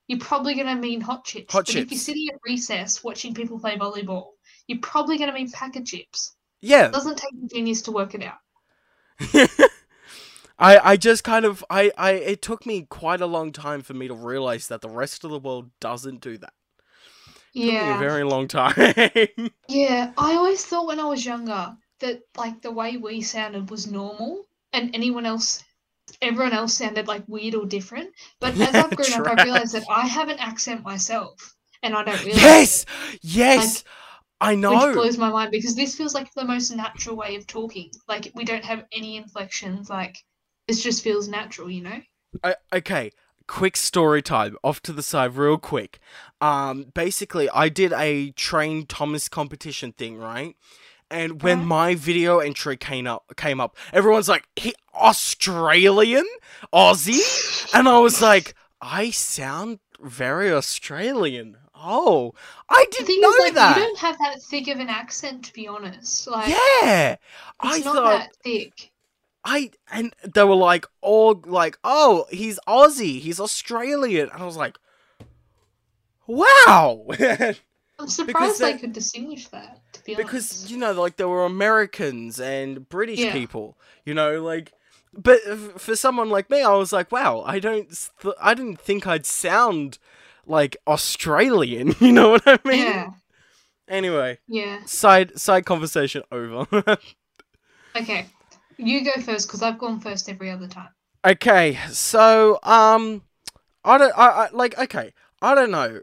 you're 0.08 0.18
probably 0.18 0.54
gonna 0.54 0.76
mean 0.76 1.00
hot 1.00 1.24
chips. 1.24 1.52
Hot 1.52 1.66
but 1.66 1.74
if 1.74 1.90
you're 1.90 1.98
sitting 1.98 2.28
at 2.32 2.40
recess 2.46 3.02
watching 3.02 3.34
people 3.34 3.58
play 3.58 3.76
volleyball, 3.76 4.30
you're 4.66 4.80
probably 4.80 5.18
gonna 5.18 5.32
mean 5.32 5.50
pack 5.50 5.76
of 5.76 5.84
chips. 5.84 6.36
yeah. 6.60 6.86
It 6.86 6.92
doesn't 6.92 7.18
take 7.18 7.32
a 7.32 7.54
genius 7.54 7.82
to 7.82 7.92
work 7.92 8.14
it 8.14 8.22
out. 8.22 8.38
I, 10.58 10.92
I 10.92 10.96
just 10.96 11.24
kind 11.24 11.44
of 11.44 11.64
I, 11.70 11.90
I 11.96 12.12
it 12.12 12.42
took 12.42 12.66
me 12.66 12.82
quite 12.82 13.20
a 13.20 13.26
long 13.26 13.52
time 13.52 13.82
for 13.82 13.94
me 13.94 14.08
to 14.08 14.14
realize 14.14 14.68
that 14.68 14.80
the 14.80 14.88
rest 14.88 15.24
of 15.24 15.30
the 15.30 15.38
world 15.38 15.70
doesn't 15.80 16.20
do 16.20 16.38
that. 16.38 16.52
Yeah. 17.52 17.96
a 17.96 17.98
very 17.98 18.24
long 18.24 18.48
time. 18.48 18.74
Yeah, 19.68 20.12
I 20.16 20.34
always 20.34 20.64
thought 20.64 20.86
when 20.86 21.00
I 21.00 21.04
was 21.04 21.24
younger 21.24 21.76
that 22.00 22.22
like 22.36 22.60
the 22.60 22.70
way 22.70 22.96
we 22.96 23.22
sounded 23.22 23.70
was 23.70 23.90
normal, 23.90 24.44
and 24.72 24.94
anyone 24.94 25.26
else, 25.26 25.64
everyone 26.20 26.52
else 26.52 26.74
sounded 26.74 27.08
like 27.08 27.24
weird 27.26 27.54
or 27.54 27.66
different. 27.66 28.10
But 28.40 28.58
as 28.60 28.74
I've 28.74 28.90
grown 28.96 29.12
up, 29.12 29.26
I 29.26 29.42
realized 29.42 29.74
that 29.74 29.84
I 29.88 30.06
have 30.06 30.28
an 30.28 30.38
accent 30.38 30.82
myself, 30.82 31.54
and 31.82 31.94
I 31.94 32.04
don't 32.04 32.24
realize. 32.24 32.42
yes, 32.42 32.86
yes, 33.22 33.84
I 34.40 34.54
know. 34.54 34.86
Which 34.86 34.94
blows 34.94 35.18
my 35.18 35.30
mind 35.30 35.50
because 35.50 35.74
this 35.74 35.96
feels 35.96 36.14
like 36.14 36.32
the 36.34 36.44
most 36.44 36.70
natural 36.70 37.16
way 37.16 37.36
of 37.36 37.46
talking. 37.46 37.90
Like 38.08 38.30
we 38.34 38.44
don't 38.44 38.64
have 38.64 38.84
any 38.92 39.16
inflections. 39.16 39.88
Like 39.88 40.16
this 40.68 40.82
just 40.82 41.02
feels 41.02 41.28
natural, 41.28 41.70
you 41.70 41.82
know. 41.82 42.00
I, 42.42 42.56
okay, 42.72 43.10
quick 43.46 43.76
story 43.76 44.22
time. 44.22 44.56
Off 44.64 44.80
to 44.82 44.92
the 44.92 45.02
side, 45.02 45.36
real 45.36 45.58
quick. 45.58 45.98
Um, 46.40 46.86
basically, 46.94 47.48
I 47.50 47.68
did 47.68 47.92
a 47.92 48.30
train 48.32 48.86
Thomas 48.86 49.28
competition 49.28 49.92
thing, 49.92 50.18
right? 50.18 50.56
And 51.12 51.42
when 51.42 51.64
my 51.64 51.94
video 51.94 52.38
entry 52.38 52.78
came 52.78 53.06
up, 53.06 53.24
came 53.36 53.60
up, 53.60 53.76
everyone's 53.92 54.28
like, 54.30 54.48
"He 54.56 54.74
Australian, 54.94 56.26
Aussie," 56.72 57.74
and 57.74 57.86
I 57.86 57.98
was 57.98 58.22
like, 58.22 58.54
"I 58.80 59.10
sound 59.10 59.80
very 60.00 60.50
Australian." 60.50 61.58
Oh, 61.74 62.32
I 62.68 62.86
didn't 62.90 63.20
know 63.20 63.30
is, 63.30 63.40
like, 63.40 63.54
that. 63.54 63.76
you 63.76 63.82
don't 63.82 63.98
have 63.98 64.16
that 64.18 64.40
thick 64.40 64.68
of 64.68 64.78
an 64.78 64.88
accent, 64.88 65.44
to 65.46 65.52
be 65.52 65.68
honest. 65.68 66.28
Like, 66.28 66.48
yeah, 66.48 67.16
I 67.60 67.78
not 67.80 67.94
thought 67.94 68.04
that 68.04 68.36
thick. 68.42 68.92
I 69.44 69.72
and 69.90 70.14
they 70.22 70.44
were 70.44 70.54
like 70.54 70.86
all 71.00 71.42
like, 71.44 71.78
oh, 71.84 72.26
he's 72.30 72.58
Aussie, 72.66 73.20
he's 73.20 73.40
Australian, 73.40 74.30
and 74.30 74.42
I 74.42 74.46
was 74.46 74.56
like, 74.56 74.78
wow, 76.26 77.06
I'm 77.98 78.08
surprised 78.08 78.60
they- 78.60 78.72
they 78.72 78.78
could 78.78 78.92
distinguish 78.92 79.48
that. 79.48 79.80
To 79.94 80.04
be 80.04 80.14
because 80.14 80.50
honest. 80.52 80.70
you 80.70 80.78
know, 80.78 80.92
like 80.92 81.16
there 81.16 81.28
were 81.28 81.44
Americans 81.44 82.40
and 82.40 82.88
British 82.88 83.20
Yeah. 83.20 83.32
people, 83.32 83.78
you 84.04 84.14
know, 84.14 84.42
like. 84.42 84.72
But 85.14 85.40
for 85.78 85.94
someone 85.94 86.30
like 86.30 86.48
me, 86.48 86.62
I 86.62 86.74
was 86.74 86.90
like, 86.90 87.12
wow, 87.12 87.42
I 87.42 87.58
don't, 87.58 87.86
th- 88.22 88.34
I 88.40 88.54
didn't 88.54 88.80
think 88.80 89.06
I'd 89.06 89.26
sound 89.26 89.98
like 90.46 90.74
Australian. 90.86 91.94
You 92.00 92.12
know 92.12 92.30
what 92.30 92.42
I 92.46 92.58
mean? 92.64 92.78
yeah, 92.78 93.10
Anyway, 93.86 94.38
yeah. 94.48 94.82
side 94.86 95.38
side 95.38 95.66
conversation 95.66 96.22
over. 96.32 96.66
Okay, 97.94 98.26
you 98.78 99.04
go 99.04 99.20
first 99.20 99.48
because 99.48 99.62
I've 99.62 99.78
gone 99.78 100.00
first 100.00 100.30
every 100.30 100.50
other 100.50 100.66
time. 100.66 100.88
Okay, 101.26 101.78
so 101.90 102.58
um, 102.62 103.22
I 103.84 103.98
don't, 103.98 104.16
I, 104.18 104.26
I 104.28 104.48
like, 104.52 104.78
okay, 104.78 105.12
I 105.42 105.54
don't 105.54 105.70
know, 105.70 106.00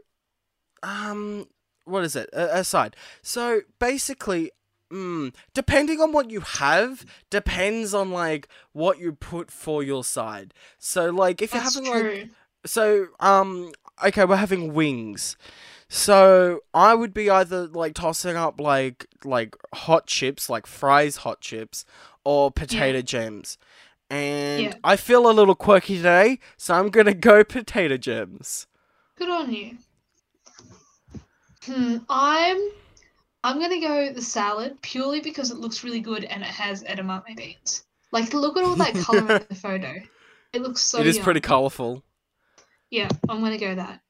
um, 0.84 1.48
what 1.90 2.04
is 2.04 2.16
it? 2.16 2.30
Uh, 2.34 2.48
aside, 2.52 2.96
so 3.22 3.60
basically, 3.78 4.52
mm, 4.92 5.34
depending 5.54 6.00
on 6.00 6.12
what 6.12 6.30
you 6.30 6.40
have, 6.40 7.04
depends 7.30 7.92
on 7.94 8.10
like 8.10 8.48
what 8.72 8.98
you 8.98 9.12
put 9.12 9.50
for 9.50 9.82
your 9.82 10.04
side. 10.04 10.54
So 10.78 11.10
like, 11.10 11.42
if 11.42 11.50
That's 11.50 11.76
you're 11.76 11.84
having 11.84 12.00
true. 12.02 12.20
like, 12.22 12.30
so 12.66 13.06
um, 13.20 13.72
okay, 14.06 14.24
we're 14.24 14.36
having 14.36 14.72
wings. 14.74 15.36
So 15.88 16.60
I 16.72 16.94
would 16.94 17.12
be 17.12 17.28
either 17.28 17.66
like 17.66 17.94
tossing 17.94 18.36
up 18.36 18.60
like 18.60 19.06
like 19.24 19.56
hot 19.74 20.06
chips, 20.06 20.48
like 20.48 20.66
fries 20.66 21.16
hot 21.16 21.40
chips, 21.40 21.84
or 22.24 22.50
potato 22.52 23.02
gems. 23.02 23.58
And 24.08 24.62
Yeah. 24.62 24.74
I 24.84 24.96
feel 24.96 25.28
a 25.28 25.32
little 25.32 25.54
quirky 25.54 25.96
today, 25.96 26.38
so 26.56 26.74
I'm 26.74 26.90
gonna 26.90 27.14
go 27.14 27.42
potato 27.56 27.96
gems. 27.96 28.66
Good 29.16 29.28
on 29.30 29.52
you. 29.52 29.78
Hmm, 31.64 31.98
I'm 32.08 32.58
I'm 33.44 33.60
gonna 33.60 33.80
go 33.80 34.12
the 34.12 34.22
salad 34.22 34.80
purely 34.82 35.20
because 35.20 35.50
it 35.50 35.58
looks 35.58 35.84
really 35.84 36.00
good 36.00 36.24
and 36.24 36.42
it 36.42 36.48
has 36.48 36.84
edamame 36.84 37.36
beans. 37.36 37.84
Like 38.12 38.32
look 38.32 38.56
at 38.56 38.64
all 38.64 38.76
that 38.76 38.94
color 38.94 39.36
in 39.36 39.46
the 39.48 39.54
photo. 39.60 39.94
It 40.52 40.62
looks 40.62 40.80
so 40.80 41.00
it 41.00 41.06
is 41.06 41.18
pretty 41.18 41.40
colourful. 41.40 42.02
Yeah, 42.90 43.08
I'm 43.28 43.40
gonna 43.40 43.58
go 43.58 43.74
that. 43.74 44.00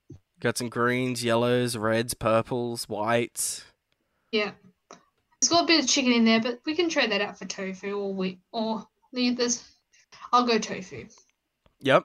Got 0.41 0.59
some 0.59 0.69
greens, 0.69 1.23
yellows, 1.23 1.77
reds, 1.77 2.15
purples, 2.15 2.89
whites. 2.89 3.65
Yeah. 4.33 4.53
It's 5.39 5.49
got 5.49 5.65
a 5.65 5.67
bit 5.67 5.83
of 5.83 5.89
chicken 5.89 6.13
in 6.13 6.25
there, 6.25 6.41
but 6.41 6.61
we 6.65 6.75
can 6.75 6.89
trade 6.89 7.11
that 7.13 7.21
out 7.21 7.39
for 7.39 7.45
tofu 7.47 7.93
or 7.93 8.15
wheat 8.15 8.41
or 8.53 8.87
there's 9.13 9.65
I'll 10.33 10.47
go 10.47 10.59
tofu. 10.59 11.07
Yep. 11.81 12.05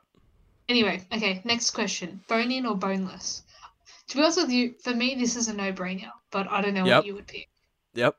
Anyway, 0.68 1.02
okay, 1.14 1.42
next 1.44 1.72
question. 1.72 2.22
Bone 2.28 2.52
in 2.52 2.66
or 2.66 2.76
boneless? 2.76 3.44
To 4.08 4.16
be 4.18 4.24
honest 4.24 4.38
with 4.40 4.50
you, 4.50 4.74
for 4.84 4.96
me 4.96 5.14
this 5.14 5.36
is 5.36 5.48
a 5.48 5.54
no 5.54 5.72
brainer, 5.72 6.12
but 6.32 6.48
I 6.50 6.62
don't 6.62 6.74
know 6.74 6.86
Yep. 6.86 6.88
what 6.88 7.06
you 7.06 7.14
would 7.14 7.28
pick. 7.28 7.50
Yep. 7.96 8.16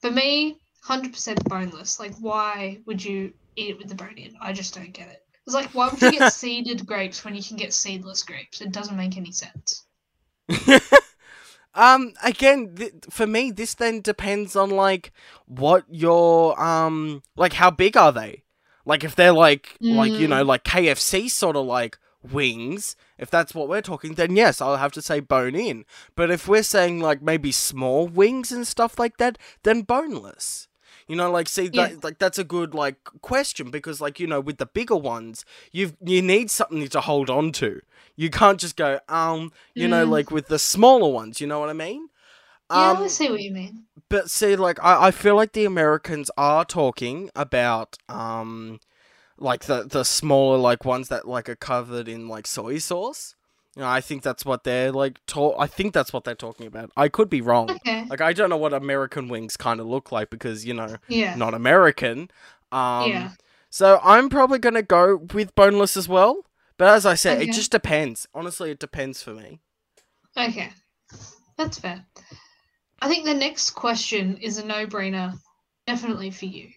For 0.00 0.10
me, 0.10 0.58
hundred 0.84 1.12
percent 1.12 1.46
boneless. 1.50 2.00
Like 2.00 2.14
why 2.16 2.80
would 2.86 3.04
you 3.04 3.34
eat 3.56 3.68
it 3.72 3.76
with 3.78 3.88
the 3.88 3.94
bone 3.94 4.16
in? 4.16 4.34
I 4.40 4.54
just 4.54 4.72
don't 4.72 4.94
get 4.94 5.08
it. 5.10 5.22
It's 5.44 5.52
like 5.54 5.74
why 5.74 5.90
would 5.90 6.00
you 6.02 6.08
get 6.08 6.24
seeded 6.30 6.86
grapes 6.86 7.22
when 7.26 7.34
you 7.34 7.42
can 7.42 7.58
get 7.58 7.74
seedless 7.74 8.22
grapes? 8.22 8.62
It 8.62 8.72
doesn't 8.72 8.96
make 8.96 9.18
any 9.18 9.32
sense. 9.32 9.84
um 11.74 12.12
again 12.24 12.74
th- 12.76 12.92
for 13.10 13.26
me 13.26 13.50
this 13.50 13.74
then 13.74 14.00
depends 14.00 14.56
on 14.56 14.70
like 14.70 15.12
what 15.46 15.84
your 15.90 16.60
um 16.62 17.22
like 17.36 17.54
how 17.54 17.70
big 17.70 17.96
are 17.96 18.12
they 18.12 18.42
like 18.84 19.04
if 19.04 19.14
they're 19.16 19.32
like 19.32 19.78
like 19.88 20.18
you 20.18 20.28
know 20.28 20.42
like 20.42 20.64
kfc 20.64 21.30
sort 21.30 21.56
of 21.56 21.66
like 21.66 21.98
wings 22.32 22.96
if 23.18 23.30
that's 23.30 23.54
what 23.54 23.68
we're 23.68 23.80
talking 23.82 24.14
then 24.14 24.36
yes 24.36 24.60
i'll 24.60 24.76
have 24.76 24.92
to 24.92 25.02
say 25.02 25.20
bone 25.20 25.54
in 25.54 25.84
but 26.14 26.30
if 26.30 26.46
we're 26.48 26.62
saying 26.62 27.00
like 27.00 27.22
maybe 27.22 27.52
small 27.52 28.06
wings 28.06 28.52
and 28.52 28.66
stuff 28.66 28.98
like 28.98 29.16
that 29.18 29.38
then 29.62 29.82
boneless 29.82 30.68
you 31.08 31.16
know 31.16 31.30
like 31.30 31.48
see 31.48 31.68
Yeah. 31.72 31.88
that 31.88 32.04
like 32.04 32.18
that's 32.18 32.38
a 32.38 32.44
good 32.44 32.74
like 32.74 32.96
question 33.22 33.70
because 33.70 34.00
like 34.00 34.18
you 34.20 34.26
know 34.26 34.40
with 34.40 34.58
the 34.58 34.66
bigger 34.66 34.96
ones 34.96 35.44
you've 35.72 35.96
you 36.04 36.20
need 36.22 36.50
something 36.50 36.86
to 36.88 37.00
hold 37.00 37.30
on 37.30 37.52
to 37.52 37.80
you 38.16 38.30
can't 38.30 38.58
just 38.60 38.76
go 38.76 38.98
um 39.08 39.52
you 39.74 39.86
know 39.88 40.06
Mm. 40.06 40.10
like 40.10 40.30
with 40.30 40.48
the 40.48 40.58
smaller 40.58 41.10
ones 41.12 41.40
you 41.40 41.46
know 41.46 41.60
what 41.60 41.70
i 41.70 41.74
mean 41.74 42.08
Yeah, 42.70 42.92
um 42.92 43.02
I 43.02 43.06
see 43.08 43.30
what 43.30 43.40
you 43.42 43.52
mean. 43.52 43.84
but 44.08 44.30
see 44.30 44.56
like 44.56 44.82
I, 44.82 45.06
I 45.08 45.10
feel 45.12 45.36
like 45.36 45.52
the 45.52 45.64
americans 45.64 46.30
are 46.36 46.64
talking 46.64 47.30
about 47.36 47.96
um 48.08 48.80
like 49.38 49.64
the 49.64 49.84
the 49.84 50.04
smaller 50.04 50.56
like 50.58 50.84
ones 50.84 51.08
that 51.08 51.26
like 51.28 51.48
are 51.48 51.56
covered 51.56 52.08
in 52.08 52.28
like 52.28 52.46
soy 52.46 52.78
sauce 52.78 53.34
you 53.76 53.82
know 53.82 53.88
i 53.88 54.00
think 54.00 54.22
that's 54.22 54.44
what 54.44 54.64
they're 54.64 54.90
like 54.92 55.20
ta- 55.26 55.56
i 55.58 55.66
think 55.66 55.92
that's 55.92 56.12
what 56.12 56.24
they're 56.24 56.34
talking 56.34 56.66
about 56.66 56.90
i 56.96 57.08
could 57.08 57.28
be 57.28 57.40
wrong 57.40 57.70
Okay. 57.70 58.04
like 58.08 58.20
i 58.20 58.32
don't 58.32 58.50
know 58.50 58.56
what 58.56 58.72
american 58.72 59.28
wings 59.28 59.56
kind 59.56 59.80
of 59.80 59.86
look 59.86 60.10
like 60.10 60.30
because 60.30 60.64
you 60.64 60.72
know 60.74 60.96
Yeah. 61.08 61.34
not 61.36 61.52
american 61.54 62.30
um 62.72 63.10
yeah. 63.10 63.30
so 63.70 64.00
i'm 64.02 64.28
probably 64.28 64.58
gonna 64.58 64.82
go 64.82 65.16
with 65.34 65.54
boneless 65.54 65.96
as 65.96 66.08
well 66.08 66.44
but 66.78 66.88
as 66.88 67.04
i 67.04 67.14
said 67.14 67.36
Okay. 67.38 67.50
it 67.50 67.52
just 67.52 67.70
depends 67.70 68.26
honestly 68.34 68.70
it 68.70 68.78
depends 68.78 69.22
for 69.22 69.34
me 69.34 69.60
Okay. 70.38 70.70
That's 71.56 71.78
fair. 71.78 72.04
I 73.00 73.08
think 73.08 73.24
the 73.24 73.32
next 73.32 73.70
question 73.70 74.36
is 74.36 74.58
a 74.58 74.66
no 74.66 74.86
brainer, 74.86 75.32
definitely 75.86 76.30
for 76.30 76.44
you. 76.44 76.68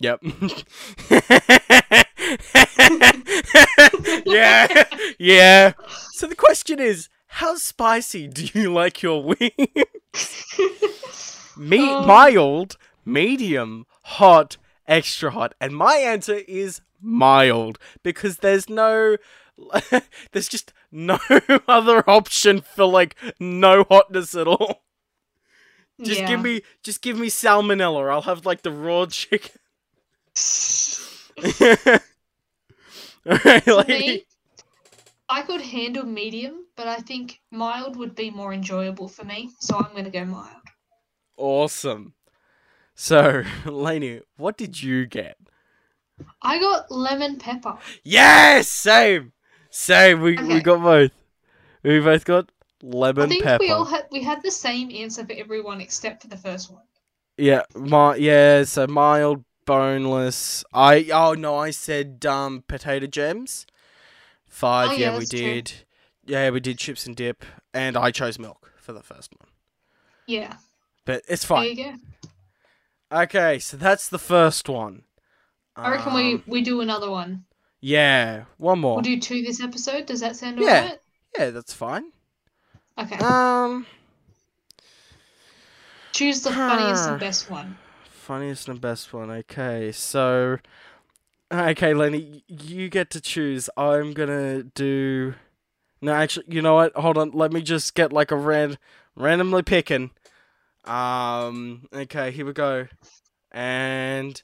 Yep. 0.00 0.22
yeah. 4.26 4.84
Yeah. 5.18 5.72
So 6.12 6.26
the 6.26 6.36
question 6.36 6.80
is, 6.80 7.08
how 7.26 7.56
spicy 7.56 8.28
do 8.28 8.46
you 8.58 8.72
like 8.72 9.02
your 9.02 9.22
wings? 9.22 9.50
Me 11.56 11.88
Um, 11.88 12.06
mild, 12.06 12.76
medium, 13.04 13.86
hot, 14.02 14.56
extra 14.86 15.30
hot. 15.30 15.54
And 15.60 15.76
my 15.76 15.96
answer 15.96 16.40
is 16.48 16.80
mild 17.00 17.78
because 18.02 18.38
there's 18.38 18.68
no 18.68 19.16
there's 20.32 20.48
just 20.48 20.72
no 20.90 21.18
other 21.68 22.08
option 22.08 22.60
for 22.60 22.84
like 22.84 23.16
no 23.38 23.84
hotness 23.84 24.34
at 24.34 24.48
all. 24.48 24.82
Just 26.02 26.22
yeah. 26.22 26.28
give 26.28 26.40
me, 26.40 26.62
just 26.82 27.02
give 27.02 27.18
me 27.18 27.28
salmonella. 27.28 28.10
I'll 28.10 28.22
have 28.22 28.44
like 28.44 28.62
the 28.62 28.72
raw 28.72 29.06
chicken. 29.06 29.60
Alright, 33.26 33.66
lady. 33.66 33.88
me, 33.88 34.26
I 35.28 35.42
could 35.42 35.60
handle 35.60 36.04
medium, 36.06 36.66
but 36.76 36.88
I 36.88 36.96
think 36.96 37.40
mild 37.50 37.96
would 37.96 38.14
be 38.14 38.30
more 38.30 38.52
enjoyable 38.54 39.08
for 39.08 39.24
me, 39.24 39.50
so 39.60 39.76
I'm 39.76 39.94
gonna 39.94 40.10
go 40.10 40.24
mild. 40.24 40.62
Awesome. 41.36 42.14
So, 42.94 43.42
Layney, 43.64 44.22
what 44.36 44.56
did 44.58 44.82
you 44.82 45.06
get? 45.06 45.38
I 46.42 46.60
got 46.60 46.90
lemon 46.92 47.38
pepper. 47.38 47.78
Yes, 48.04 48.68
same, 48.68 49.32
same. 49.70 50.20
We 50.20 50.40
we 50.42 50.60
got 50.60 50.80
both. 50.82 51.10
We 51.82 52.00
both 52.00 52.24
got 52.24 52.50
I 52.82 52.82
lemon 52.82 53.28
think 53.28 53.44
pepper. 53.44 53.64
we 53.64 53.70
all 53.70 53.84
had 53.84 54.06
we 54.12 54.22
had 54.22 54.42
the 54.42 54.50
same 54.50 54.90
answer 54.92 55.26
for 55.26 55.32
everyone 55.32 55.80
except 55.80 56.22
for 56.22 56.28
the 56.28 56.36
first 56.36 56.70
one. 56.70 56.82
Yeah, 57.36 57.62
my 57.74 58.16
yeah. 58.16 58.64
So 58.64 58.86
mild, 58.86 59.44
boneless. 59.64 60.64
I 60.72 61.08
oh 61.12 61.34
no, 61.34 61.56
I 61.56 61.70
said 61.70 62.24
um 62.26 62.64
potato 62.68 63.06
gems. 63.06 63.66
Five. 64.46 64.90
Oh, 64.90 64.92
yeah, 64.92 64.98
yeah, 64.98 65.12
we 65.12 65.18
that's 65.20 65.30
true. 65.30 65.38
did. 65.40 65.72
Yeah, 66.26 66.50
we 66.50 66.60
did 66.60 66.78
chips 66.78 67.06
and 67.06 67.14
dip, 67.16 67.44
and 67.74 67.96
I 67.96 68.10
chose 68.10 68.38
milk 68.38 68.72
for 68.78 68.92
the 68.92 69.02
first 69.02 69.32
one. 69.38 69.48
Yeah. 70.26 70.54
But 71.04 71.22
it's 71.28 71.46
There 71.46 71.56
fine. 71.58 71.76
you 71.76 71.84
go. 71.84 71.94
Okay, 73.22 73.58
so 73.58 73.76
that's 73.76 74.08
the 74.08 74.18
first 74.18 74.68
one. 74.68 75.02
I 75.76 75.90
reckon 75.90 76.14
we, 76.14 76.34
Um, 76.34 76.42
we 76.46 76.62
do 76.62 76.80
another 76.80 77.10
one. 77.10 77.44
Yeah, 77.80 78.44
one 78.56 78.78
more. 78.78 78.94
We'll 78.94 79.02
do 79.02 79.20
two 79.20 79.42
this 79.42 79.60
episode. 79.62 80.06
Does 80.06 80.20
that 80.20 80.36
sound 80.36 80.58
Yeah. 80.58 80.66
alright? 80.82 81.00
Yeah, 81.38 81.50
that's 81.50 81.74
fine. 81.74 82.12
Okay. 82.98 83.16
Um, 83.18 83.86
Choose 86.12 86.42
the 86.42 86.50
funniest 86.52 87.08
and 87.08 87.20
best 87.20 87.50
one 87.50 87.76
funniest 88.24 88.68
and 88.70 88.80
best 88.80 89.12
one. 89.12 89.30
Okay, 89.30 89.92
so 89.92 90.56
okay, 91.52 91.92
Lenny, 91.92 92.42
you 92.48 92.88
get 92.88 93.10
to 93.10 93.20
choose. 93.20 93.68
I'm 93.76 94.14
gonna 94.14 94.62
do. 94.62 95.34
No, 96.00 96.14
actually, 96.14 96.46
you 96.48 96.62
know 96.62 96.74
what? 96.74 96.96
Hold 96.96 97.18
on. 97.18 97.32
Let 97.32 97.52
me 97.52 97.60
just 97.60 97.94
get 97.94 98.12
like 98.12 98.30
a 98.30 98.36
ran 98.36 98.78
randomly 99.14 99.62
picking. 99.62 100.10
Um. 100.86 101.86
Okay, 101.92 102.30
here 102.30 102.46
we 102.46 102.54
go. 102.54 102.88
And. 103.52 104.42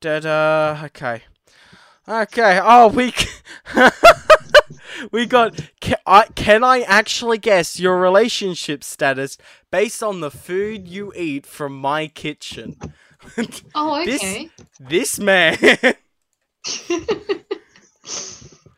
Da 0.00 0.18
da. 0.20 0.82
Okay. 0.84 1.22
Okay. 2.08 2.58
Oh, 2.62 2.88
we 2.88 3.12
we 5.12 5.26
got. 5.26 5.60
Can 5.80 5.96
I, 6.06 6.26
can 6.34 6.64
I 6.64 6.80
actually 6.82 7.38
guess 7.38 7.78
your 7.78 7.98
relationship 7.98 8.82
status 8.84 9.38
based 9.70 10.02
on 10.02 10.20
the 10.20 10.30
food 10.30 10.88
you 10.88 11.12
eat 11.16 11.46
from 11.46 11.78
my 11.78 12.06
kitchen? 12.08 12.76
Oh, 13.76 14.04
This- 14.04 14.20
okay. 14.20 14.50
this 14.80 15.16
man. 15.20 15.56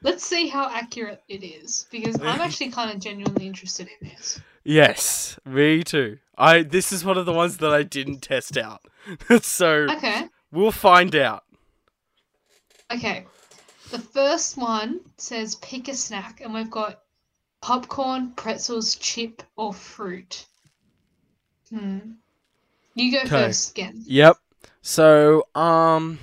Let's 0.02 0.22
see 0.26 0.48
how 0.48 0.68
accurate 0.70 1.22
it 1.28 1.42
is 1.42 1.86
because 1.90 2.20
I'm 2.20 2.40
actually 2.42 2.70
kind 2.70 2.90
of 2.90 3.00
genuinely 3.00 3.46
interested 3.46 3.88
in 4.02 4.06
this. 4.10 4.38
yes, 4.62 5.38
me 5.46 5.82
too. 5.82 6.18
I. 6.36 6.62
This 6.62 6.92
is 6.92 7.06
one 7.06 7.16
of 7.16 7.24
the 7.24 7.32
ones 7.32 7.56
that 7.56 7.72
I 7.72 7.84
didn't 7.84 8.20
test 8.20 8.58
out. 8.58 8.82
so 9.40 9.86
Okay. 9.90 10.24
we'll 10.52 10.72
find 10.72 11.16
out. 11.16 11.44
Okay. 12.92 13.26
The 13.90 13.98
first 13.98 14.56
one 14.56 15.00
says 15.18 15.56
pick 15.56 15.88
a 15.88 15.94
snack, 15.94 16.40
and 16.40 16.54
we've 16.54 16.70
got 16.70 17.00
popcorn, 17.60 18.32
pretzels, 18.36 18.96
chip, 18.96 19.42
or 19.56 19.72
fruit. 19.72 20.46
Hmm. 21.70 21.98
You 22.94 23.12
go 23.12 23.26
first 23.26 23.72
again. 23.72 24.02
Yep. 24.06 24.36
So, 24.82 25.46
um, 25.54 26.18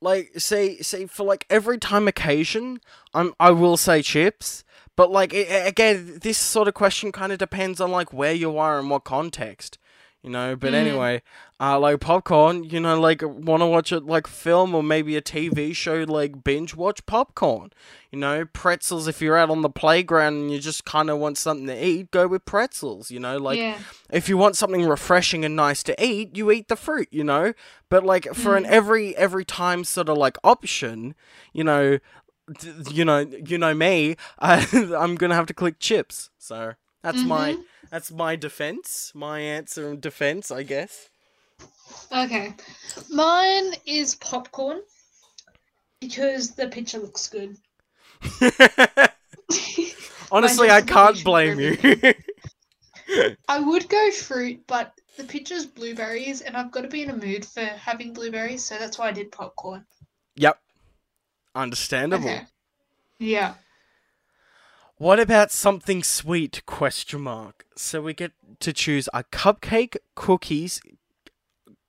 like, 0.00 0.32
say, 0.38 0.78
say 0.78 1.06
for 1.06 1.24
like 1.24 1.46
every 1.48 1.78
time 1.78 2.08
occasion, 2.08 2.80
I'm, 3.14 3.34
I 3.40 3.50
will 3.52 3.76
say 3.76 4.02
chips. 4.02 4.64
But 4.96 5.10
like, 5.10 5.32
a- 5.32 5.66
again, 5.66 6.18
this 6.22 6.38
sort 6.38 6.68
of 6.68 6.74
question 6.74 7.12
kind 7.12 7.32
of 7.32 7.38
depends 7.38 7.80
on 7.80 7.90
like 7.90 8.12
where 8.12 8.34
you 8.34 8.58
are 8.58 8.78
and 8.78 8.90
what 8.90 9.04
context, 9.04 9.78
you 10.22 10.30
know. 10.30 10.56
But 10.56 10.72
Mm. 10.72 10.76
anyway, 10.76 11.22
uh, 11.60 11.78
like 11.78 12.00
popcorn, 12.00 12.64
you 12.64 12.80
know, 12.80 13.00
like 13.00 13.22
want 13.22 13.60
to 13.60 13.66
watch 13.66 13.92
it 13.92 14.04
like 14.04 14.26
film 14.26 14.74
or 14.74 14.82
maybe 14.82 15.16
a 15.16 15.20
TV 15.22 15.74
show, 15.74 16.04
like 16.08 16.42
binge 16.44 16.74
watch 16.74 17.04
popcorn. 17.06 17.70
You 18.10 18.18
know, 18.18 18.44
pretzels. 18.44 19.08
If 19.08 19.22
you're 19.22 19.36
out 19.36 19.50
on 19.50 19.62
the 19.62 19.70
playground 19.70 20.34
and 20.34 20.52
you 20.52 20.58
just 20.58 20.84
kind 20.84 21.08
of 21.10 21.18
want 21.18 21.38
something 21.38 21.66
to 21.66 21.86
eat, 21.86 22.10
go 22.10 22.26
with 22.28 22.44
pretzels. 22.44 23.10
You 23.10 23.20
know, 23.20 23.36
like 23.38 23.58
yeah. 23.58 23.78
if 24.10 24.28
you 24.28 24.36
want 24.36 24.56
something 24.56 24.84
refreshing 24.84 25.44
and 25.44 25.56
nice 25.56 25.82
to 25.84 26.04
eat, 26.04 26.36
you 26.36 26.50
eat 26.50 26.68
the 26.68 26.76
fruit, 26.76 27.08
you 27.10 27.24
know. 27.24 27.52
But 27.88 28.04
like 28.04 28.34
for 28.34 28.56
an 28.56 28.64
Mm. 28.64 28.68
every 28.68 29.16
every 29.16 29.44
time 29.44 29.84
sort 29.84 30.08
of 30.08 30.16
like 30.18 30.36
option, 30.44 31.14
you 31.52 31.64
know, 31.64 31.98
you 32.90 33.04
know, 33.04 33.18
you 33.20 33.56
know 33.56 33.72
me, 33.74 34.16
I, 34.38 34.66
I'm 34.98 35.14
gonna 35.14 35.34
have 35.34 35.46
to 35.46 35.54
click 35.54 35.78
chips. 35.78 36.30
So 36.38 36.74
that's 37.02 37.24
my 37.24 37.52
Mhm. 37.54 37.64
That's 37.92 38.10
my 38.10 38.36
defense, 38.36 39.12
my 39.14 39.40
answer 39.40 39.90
and 39.90 40.00
defense, 40.00 40.50
I 40.50 40.62
guess. 40.62 41.10
Okay. 42.10 42.54
Mine 43.10 43.74
is 43.84 44.14
popcorn 44.14 44.80
because 46.00 46.52
the 46.52 46.68
picture 46.68 46.98
looks 46.98 47.28
good. 47.28 47.58
Honestly, 50.32 50.70
I 50.70 50.80
can't 50.80 51.22
blame 51.22 51.60
you. 51.60 51.76
I 53.46 53.60
would 53.60 53.90
go 53.90 54.10
fruit, 54.10 54.66
but 54.66 54.94
the 55.18 55.24
picture's 55.24 55.66
blueberries, 55.66 56.40
and 56.40 56.56
I've 56.56 56.70
got 56.70 56.80
to 56.82 56.88
be 56.88 57.02
in 57.02 57.10
a 57.10 57.16
mood 57.16 57.44
for 57.44 57.60
having 57.60 58.14
blueberries, 58.14 58.64
so 58.64 58.78
that's 58.78 58.98
why 58.98 59.08
I 59.08 59.12
did 59.12 59.30
popcorn. 59.30 59.84
yep, 60.34 60.58
understandable. 61.54 62.24
Okay. 62.24 62.46
Yeah. 63.18 63.54
What 65.02 65.18
about 65.18 65.50
something 65.50 66.04
sweet? 66.04 66.64
Question 66.64 67.22
mark. 67.22 67.64
So 67.74 68.00
we 68.00 68.14
get 68.14 68.30
to 68.60 68.72
choose 68.72 69.08
a 69.12 69.24
cupcake, 69.24 69.96
cookies, 70.14 70.80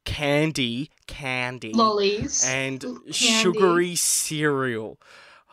candy, 0.03 0.89
candy, 1.05 1.73
Lollies. 1.73 2.43
and 2.43 2.81
candy. 2.81 3.11
sugary 3.11 3.95
cereal. 3.95 4.97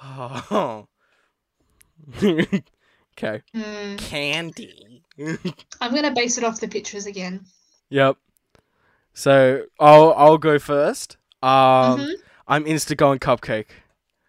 Oh. 0.02 0.86
okay, 2.22 3.42
Hmm. 3.54 3.96
candy. 3.98 5.02
I'm 5.82 5.94
gonna 5.94 6.14
base 6.14 6.38
it 6.38 6.44
off 6.44 6.60
the 6.60 6.68
pictures 6.68 7.04
again. 7.04 7.44
yep. 7.90 8.16
So 9.12 9.64
I'll 9.78 10.14
I'll 10.14 10.38
go 10.38 10.58
first. 10.58 11.18
Um, 11.42 11.50
Mhm. 12.00 12.14
I'm 12.48 12.64
insta 12.64 12.96
going 12.96 13.18
cupcake. 13.18 13.66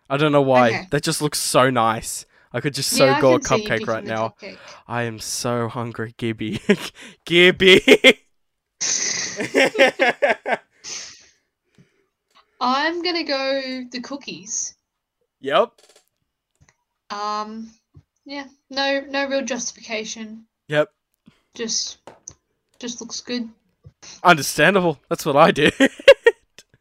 I 0.10 0.18
don't 0.18 0.34
know 0.34 0.42
why. 0.42 0.68
Okay. 0.72 0.88
That 0.92 1.02
just 1.04 1.22
looks 1.22 1.40
so 1.40 1.70
nice. 1.70 2.26
I 2.54 2.60
could 2.60 2.74
just 2.74 2.90
so 2.90 3.06
Yeah, 3.06 3.22
go 3.22 3.34
a 3.36 3.40
can 3.40 3.58
see 3.58 3.64
you 3.64 3.70
cupcake 3.70 3.88
right 3.88 4.04
now. 4.04 4.30
cupcake. 4.42 4.58
I 4.88 5.04
am 5.04 5.20
so 5.20 5.68
hungry, 5.70 6.14
Gibby. 6.18 6.60
Gibby. 7.26 7.82
I'm 12.60 13.02
gonna 13.02 13.24
go 13.24 13.84
the 13.92 14.02
cookies. 14.02 14.76
yep. 15.40 15.72
Um, 17.10 17.72
yeah, 18.26 18.46
no, 18.70 19.02
no 19.10 19.28
real 19.28 19.44
justification. 19.44 20.46
Yep. 20.70 20.90
Just, 21.56 21.98
just 22.80 23.02
looks 23.02 23.20
good. 23.20 23.50
Understandable. 24.24 24.98
That's 25.10 25.26
what 25.26 25.36
I 25.36 25.52
did. 25.52 25.74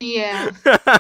Yeah. 0.02 0.50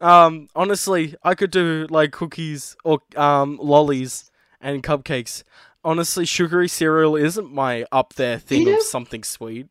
um, 0.00 0.48
honestly, 0.54 1.14
I 1.22 1.34
could 1.34 1.50
do 1.50 1.86
like 1.90 2.12
cookies 2.12 2.76
or 2.84 3.00
um 3.16 3.58
lollies 3.62 4.30
and 4.60 4.82
cupcakes. 4.82 5.42
Honestly, 5.82 6.24
sugary 6.26 6.68
cereal 6.68 7.16
isn't 7.16 7.52
my 7.52 7.86
up 7.90 8.14
there 8.14 8.38
thing 8.38 8.64
know- 8.66 8.76
of 8.76 8.82
something 8.82 9.24
sweet. 9.24 9.68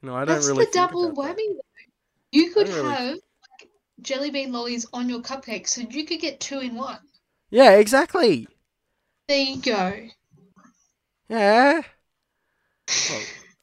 You 0.00 0.08
know, 0.08 0.16
I 0.16 0.24
don't 0.24 0.34
That's 0.34 0.48
really 0.48 0.64
the 0.64 0.70
think 0.72 0.90
double 0.90 1.12
whammy. 1.12 1.36
Though. 1.36 1.60
You 2.32 2.50
could 2.50 2.68
really- 2.68 2.90
have 2.90 3.08
like, 3.14 3.70
jelly 4.00 4.30
bean 4.30 4.50
lollies 4.52 4.86
on 4.92 5.08
your 5.08 5.20
cupcake, 5.20 5.68
so 5.68 5.82
you 5.82 6.04
could 6.04 6.20
get 6.20 6.40
two 6.40 6.58
in 6.60 6.74
one. 6.74 6.98
Yeah, 7.50 7.72
exactly. 7.72 8.48
There 9.28 9.38
you 9.38 9.60
go. 9.62 10.08
Yeah. 11.28 11.82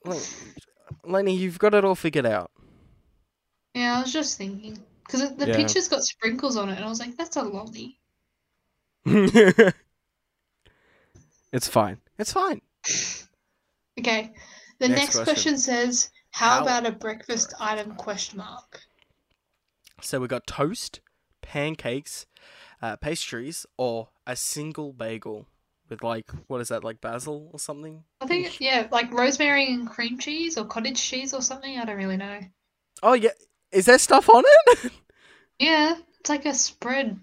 Well, 0.06 0.22
Lenny, 1.04 1.36
you've 1.36 1.60
got 1.60 1.74
it 1.74 1.84
all 1.84 1.96
figured 1.96 2.26
out. 2.26 2.52
Yeah, 3.74 3.98
I 3.98 4.02
was 4.02 4.14
just 4.14 4.38
thinking 4.38 4.80
because 5.10 5.36
the 5.36 5.48
Yeah. 5.48 5.56
picture's 5.56 5.88
got 5.88 6.04
sprinkles 6.04 6.56
on 6.58 6.70
it, 6.70 6.76
and 6.76 6.86
I 6.86 6.90
was 6.90 7.00
like, 7.00 7.18
"That's 7.18 7.36
a 7.36 7.42
lolly." 7.44 8.00
it's 11.52 11.68
fine. 11.68 11.98
It's 12.18 12.34
fine. 12.34 12.62
Okay. 14.00 14.34
The 14.80 14.88
Next 14.88 15.00
next, 15.02 15.16
question. 15.16 15.26
question. 15.34 15.58
says, 15.58 16.10
"How, 16.32 16.50
How- 16.58 16.62
about 16.64 16.86
a 16.86 16.92
breakfast 16.92 17.54
item?" 17.60 17.96
Question 17.96 18.38
mark. 18.38 18.82
So 20.02 20.20
we 20.22 20.28
got 20.28 20.48
toast, 20.48 21.02
pancakes, 21.42 22.26
uh, 22.82 22.96
pastries, 22.98 23.66
or 23.78 24.10
a 24.26 24.36
single 24.36 24.94
bagel 24.94 25.48
with 25.90 26.04
like 26.04 26.30
what 26.48 26.62
is 26.62 26.68
that 26.70 26.84
like 26.84 27.02
basil 27.02 27.50
or 27.52 27.60
something? 27.60 28.04
I 28.22 28.28
think 28.28 28.62
yeah, 28.62 28.88
like 28.92 29.12
rosemary 29.12 29.74
and 29.74 29.90
cream 29.90 30.20
cheese 30.20 30.58
or 30.58 30.66
cottage 30.66 31.02
cheese 31.02 31.34
or 31.34 31.42
something. 31.42 31.78
I 31.78 31.84
don't 31.86 31.98
really 31.98 32.18
know. 32.18 32.40
Oh 33.04 33.14
yeah, 33.14 33.32
is 33.72 33.86
there 33.86 34.00
stuff 34.00 34.30
on 34.30 34.44
it? 34.46 34.92
Yeah, 35.62 35.98
it's 36.22 36.30
like 36.30 36.46
a 36.46 36.54
spread. 36.54 37.20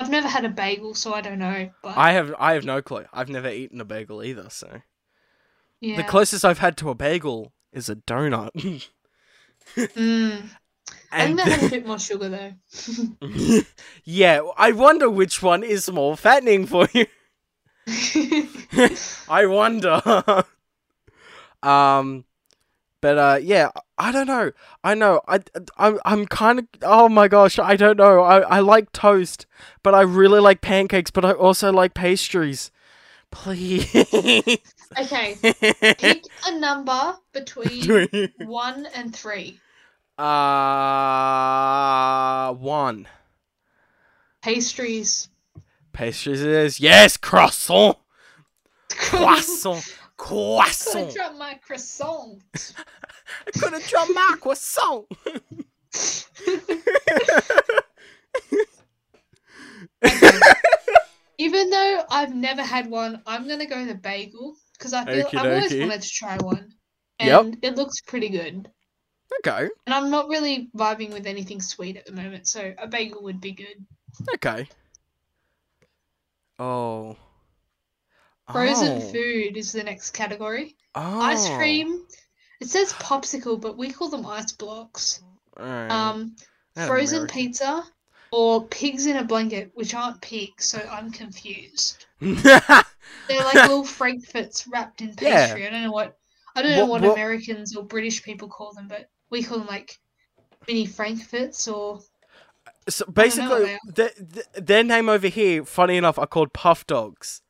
I've 0.00 0.08
never 0.08 0.28
had 0.28 0.46
a 0.46 0.48
bagel, 0.48 0.94
so 0.94 1.12
I 1.12 1.20
don't 1.20 1.38
know. 1.38 1.68
But 1.82 1.98
I 1.98 2.12
have 2.12 2.34
I 2.38 2.54
have 2.54 2.64
no 2.64 2.80
clue. 2.80 3.04
I've 3.12 3.28
never 3.28 3.50
eaten 3.50 3.82
a 3.82 3.84
bagel 3.84 4.24
either, 4.24 4.48
so 4.48 4.80
yeah. 5.82 5.96
the 5.96 6.02
closest 6.04 6.42
I've 6.42 6.60
had 6.60 6.78
to 6.78 6.88
a 6.88 6.94
bagel 6.94 7.52
is 7.72 7.90
a 7.90 7.96
donut. 7.96 8.88
Mm. 9.76 10.48
I 11.10 11.24
and 11.24 11.36
think 11.36 11.48
that 11.48 11.60
has 11.60 11.66
a 11.66 11.70
bit 11.76 11.86
more 11.86 11.98
sugar 11.98 12.28
though. 12.28 13.60
yeah, 14.04 14.40
I 14.56 14.70
wonder 14.72 15.10
which 15.10 15.42
one 15.42 15.64
is 15.64 15.90
more 15.90 16.16
fattening 16.16 16.66
for 16.66 16.86
you. 16.94 17.06
I 19.28 19.46
wonder. 19.46 20.44
um, 21.62 22.24
but 23.00 23.18
uh, 23.18 23.38
yeah, 23.42 23.70
I 23.98 24.12
don't 24.12 24.26
know. 24.26 24.52
I 24.84 24.94
know. 24.94 25.22
I 25.26 25.40
I'm 25.78 25.98
I'm 26.04 26.26
kind 26.26 26.58
of. 26.58 26.66
Oh 26.82 27.08
my 27.08 27.28
gosh, 27.28 27.58
I 27.58 27.76
don't 27.76 27.96
know. 27.96 28.20
I 28.20 28.40
I 28.40 28.60
like 28.60 28.92
toast, 28.92 29.46
but 29.82 29.94
I 29.94 30.02
really 30.02 30.38
like 30.40 30.60
pancakes, 30.60 31.10
but 31.10 31.24
I 31.24 31.32
also 31.32 31.72
like 31.72 31.94
pastries. 31.94 32.70
Please. 33.30 33.86
okay, 34.98 35.36
pick 35.98 36.24
a 36.46 36.58
number 36.58 37.16
between 37.32 38.32
one 38.44 38.86
and 38.94 39.14
three. 39.16 39.60
uh, 40.18 40.24
one. 42.54 43.08
Pastries. 44.42 45.28
Pastries 45.92 46.42
is. 46.42 46.80
Yes, 46.80 47.16
croissant. 47.16 47.96
Croissant. 48.90 49.82
Croissant. 50.16 51.12
drop 51.14 51.36
my 51.36 51.54
croissant. 51.54 52.42
I 53.46 53.50
could 53.58 53.72
have 53.74 53.86
dropped 53.86 54.12
my 54.14 54.36
croissant. 54.40 55.06
Even 61.38 61.70
though 61.70 62.02
I've 62.10 62.34
never 62.34 62.62
had 62.62 62.88
one, 62.88 63.22
I'm 63.26 63.46
gonna 63.48 63.66
go 63.66 63.84
the 63.84 63.94
bagel 63.94 64.56
because 64.72 64.92
I 64.92 65.04
feel 65.04 65.26
I've 65.32 65.46
always 65.46 65.74
wanted 65.74 66.02
to 66.02 66.08
try 66.10 66.36
one, 66.38 66.72
Yep. 67.20 67.40
and 67.40 67.58
it 67.62 67.76
looks 67.76 68.00
pretty 68.00 68.28
good. 68.28 68.70
okay. 69.40 69.68
And 69.86 69.94
I'm 69.94 70.10
not 70.10 70.28
really 70.28 70.70
vibing 70.76 71.12
with 71.12 71.26
anything 71.26 71.60
sweet 71.60 71.96
at 71.96 72.06
the 72.06 72.12
moment, 72.12 72.48
so 72.48 72.72
a 72.78 72.86
bagel 72.86 73.22
would 73.22 73.40
be 73.40 73.52
good. 73.52 73.84
Okay. 74.34 74.66
Oh. 76.58 77.16
Frozen 78.52 78.98
oh. 78.98 79.00
food 79.00 79.56
is 79.56 79.72
the 79.72 79.82
next 79.82 80.10
category. 80.10 80.76
Oh. 80.94 81.20
Ice 81.20 81.48
cream. 81.50 82.04
It 82.60 82.68
says 82.68 82.92
popsicle, 82.94 83.60
but 83.60 83.76
we 83.76 83.90
call 83.90 84.08
them 84.08 84.24
ice 84.24 84.52
blocks. 84.52 85.22
Alright. 85.58 85.90
Um, 85.90 86.36
That's 86.74 86.88
frozen 86.88 87.18
American. 87.18 87.34
pizza 87.34 87.84
or 88.32 88.66
pigs 88.66 89.06
in 89.06 89.16
a 89.16 89.24
blanket, 89.24 89.70
which 89.74 89.94
aren't 89.94 90.20
pigs, 90.20 90.64
so 90.66 90.78
I'm 90.90 91.10
confused. 91.10 92.06
They're 92.20 92.42
like 93.30 93.54
little 93.54 93.84
frankfurts 93.84 94.66
wrapped 94.66 95.00
in 95.00 95.14
Yeah. 95.20 95.46
pastry. 95.46 95.66
I 95.66 95.70
don't 95.70 95.82
know 95.82 95.92
what 95.92 96.16
I 96.54 96.62
don't 96.62 96.72
know 96.72 96.86
What- 96.86 97.02
what, 97.02 97.08
what- 97.10 97.18
Americans 97.18 97.76
or 97.76 97.84
British 97.84 98.22
people 98.22 98.48
call 98.48 98.72
them, 98.72 98.88
but 98.88 99.08
we 99.30 99.42
call 99.42 99.58
them 99.58 99.66
like 99.66 99.98
mini 100.66 100.86
frankfurts 100.86 101.68
or 101.68 102.00
so 102.88 103.04
basically, 103.06 103.76
they 103.94 104.08
th- 104.08 104.14
th- 104.32 104.46
their 104.54 104.84
name 104.84 105.08
over 105.08 105.26
here, 105.28 105.64
funny 105.64 105.96
enough, 105.96 106.18
are 106.18 106.26
called 106.26 106.52
puff 106.52 106.86
dogs. 106.86 107.42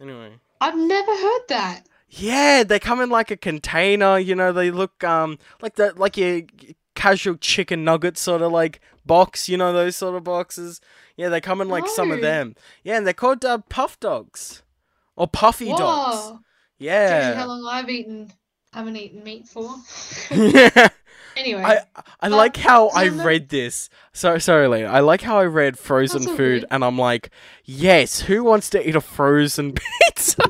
Anyway. 0.00 0.32
I've 0.60 0.76
never 0.76 1.10
heard 1.10 1.42
that. 1.48 1.86
Yeah, 2.08 2.62
they 2.62 2.78
come 2.78 3.00
in 3.00 3.08
like 3.10 3.30
a 3.30 3.36
container. 3.36 4.18
You 4.18 4.34
know, 4.34 4.52
they 4.52 4.70
look 4.70 5.02
um 5.02 5.38
like 5.60 5.76
the 5.76 5.92
like 5.96 6.16
your 6.16 6.42
casual 6.94 7.36
chicken 7.36 7.84
nugget 7.84 8.18
sort 8.18 8.42
of 8.42 8.52
like 8.52 8.80
box. 9.06 9.48
You 9.48 9.56
know 9.56 9.72
those 9.72 9.96
sort 9.96 10.14
of 10.14 10.24
boxes. 10.24 10.80
Yeah, 11.16 11.30
they 11.30 11.40
come 11.40 11.60
in 11.60 11.68
like 11.68 11.88
some 11.88 12.10
of 12.10 12.20
them. 12.20 12.54
Yeah, 12.84 12.98
and 12.98 13.06
they're 13.06 13.14
called 13.14 13.44
uh, 13.44 13.58
puff 13.68 13.98
dogs 13.98 14.62
or 15.16 15.26
puffy 15.26 15.68
dogs. 15.68 16.16
Whoa. 16.16 16.40
Do 16.78 16.84
you 16.84 16.90
know 16.90 17.34
how 17.34 17.46
long 17.46 17.66
I've 17.66 17.88
eaten 17.88 18.32
haven't 18.72 18.96
eaten 18.96 19.22
meat 19.22 19.46
for? 19.48 19.74
I 20.30 20.90
anyway. 21.36 21.62
I 21.62 21.80
But- 22.20 22.32
like 22.32 22.56
how 22.56 22.88
I 22.88 23.08
read 23.08 23.48
this. 23.48 23.88
So 24.12 24.38
sorry, 24.38 24.68
Lena. 24.68 24.88
I 24.88 25.00
like 25.00 25.22
how 25.22 25.38
I 25.38 25.44
read 25.44 25.78
frozen 25.78 26.22
That's 26.22 26.36
food, 26.36 26.64
and 26.70 26.84
I'm 26.84 26.98
like, 26.98 27.30
yes, 27.64 28.20
who 28.20 28.44
wants 28.44 28.70
to 28.70 28.88
eat 28.88 28.94
a 28.96 29.00
frozen 29.00 29.72
pizza? 30.06 30.42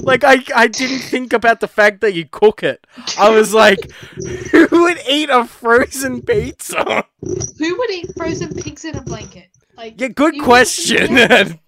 like 0.00 0.24
I 0.24 0.42
I 0.54 0.66
didn't 0.68 1.00
think 1.00 1.32
about 1.32 1.60
the 1.60 1.68
fact 1.68 2.00
that 2.00 2.14
you 2.14 2.26
cook 2.30 2.62
it. 2.62 2.86
I 3.18 3.30
was 3.30 3.54
like, 3.54 3.90
who 4.50 4.82
would 4.82 4.98
eat 5.08 5.30
a 5.30 5.44
frozen 5.46 6.22
pizza? 6.22 7.04
Who 7.58 7.76
would 7.78 7.90
eat 7.90 8.12
frozen 8.16 8.54
pigs 8.54 8.84
in 8.84 8.96
a 8.96 9.02
blanket? 9.02 9.48
Like 9.76 10.00
Yeah, 10.00 10.08
good 10.08 10.38
question. 10.40 11.58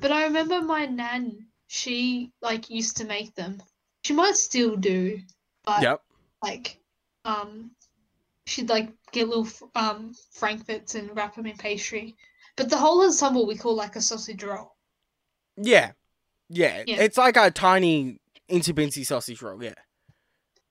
But 0.00 0.10
I 0.12 0.24
remember 0.24 0.60
my 0.60 0.86
nan, 0.86 1.46
she 1.66 2.30
like 2.40 2.70
used 2.70 2.96
to 2.98 3.04
make 3.04 3.34
them. 3.34 3.60
She 4.04 4.12
might 4.14 4.36
still 4.36 4.76
do, 4.76 5.18
but 5.64 5.82
yep. 5.82 6.02
like 6.42 6.78
um 7.24 7.70
she'd 8.46 8.68
like 8.68 8.90
get 9.12 9.28
little 9.28 9.48
um 9.74 10.12
frankfurts 10.32 10.94
and 10.94 11.14
wrap 11.16 11.34
them 11.36 11.46
in 11.46 11.56
pastry. 11.56 12.14
But 12.56 12.68
the 12.68 12.76
whole 12.76 13.02
ensemble 13.04 13.46
we 13.46 13.56
call 13.56 13.74
like 13.74 13.96
a 13.96 14.00
sausage 14.00 14.42
roll. 14.42 14.74
Yeah. 15.56 15.92
Yeah. 16.48 16.82
Yeah. 16.86 17.00
It's 17.00 17.16
like 17.16 17.36
a 17.36 17.50
tiny 17.50 18.20
insy 18.50 18.72
binsy 18.74 19.06
sausage 19.06 19.40
roll. 19.42 19.62
Yeah. 19.62 19.74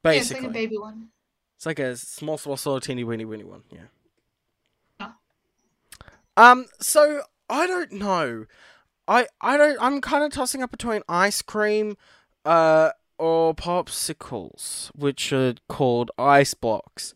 Yeah, 0.04 0.12
it's 0.14 0.34
like 0.34 0.44
a 0.44 0.50
baby 0.50 0.78
one. 0.78 1.10
It's 1.58 1.66
like 1.66 1.80
a 1.80 1.96
small, 1.96 2.38
small, 2.38 2.58
small, 2.58 2.80
teeny, 2.80 3.04
weeny, 3.04 3.26
weeny 3.26 3.44
one. 3.44 3.62
Yeah. 3.70 3.86
Ah. 5.00 5.16
Um. 6.36 6.66
So 6.80 7.22
I 7.50 7.68
don't 7.68 7.92
know. 7.92 8.46
I 9.08 9.28
I 9.42 9.58
don't. 9.58 9.78
I'm 9.80 10.02
kind 10.02 10.24
of 10.24 10.32
tossing 10.32 10.64
up 10.64 10.72
between 10.72 11.04
ice 11.08 11.42
cream, 11.44 11.98
uh, 12.46 12.92
or 13.22 13.54
popsicles, 13.54 14.88
which 14.96 15.32
are 15.32 15.54
called 15.70 16.10
ice 16.18 16.56
blocks, 16.56 17.14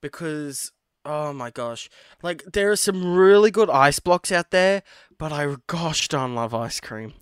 because 0.00 0.70
oh 1.04 1.32
my 1.32 1.50
gosh, 1.50 1.90
like 2.22 2.44
there 2.52 2.70
are 2.70 2.76
some 2.76 3.16
really 3.16 3.50
good 3.50 3.68
ice 3.68 3.98
blocks 3.98 4.30
out 4.30 4.52
there, 4.52 4.84
but 5.18 5.32
I 5.32 5.56
gosh 5.66 6.06
darn 6.06 6.36
love 6.36 6.54
ice 6.54 6.78
cream. 6.78 7.14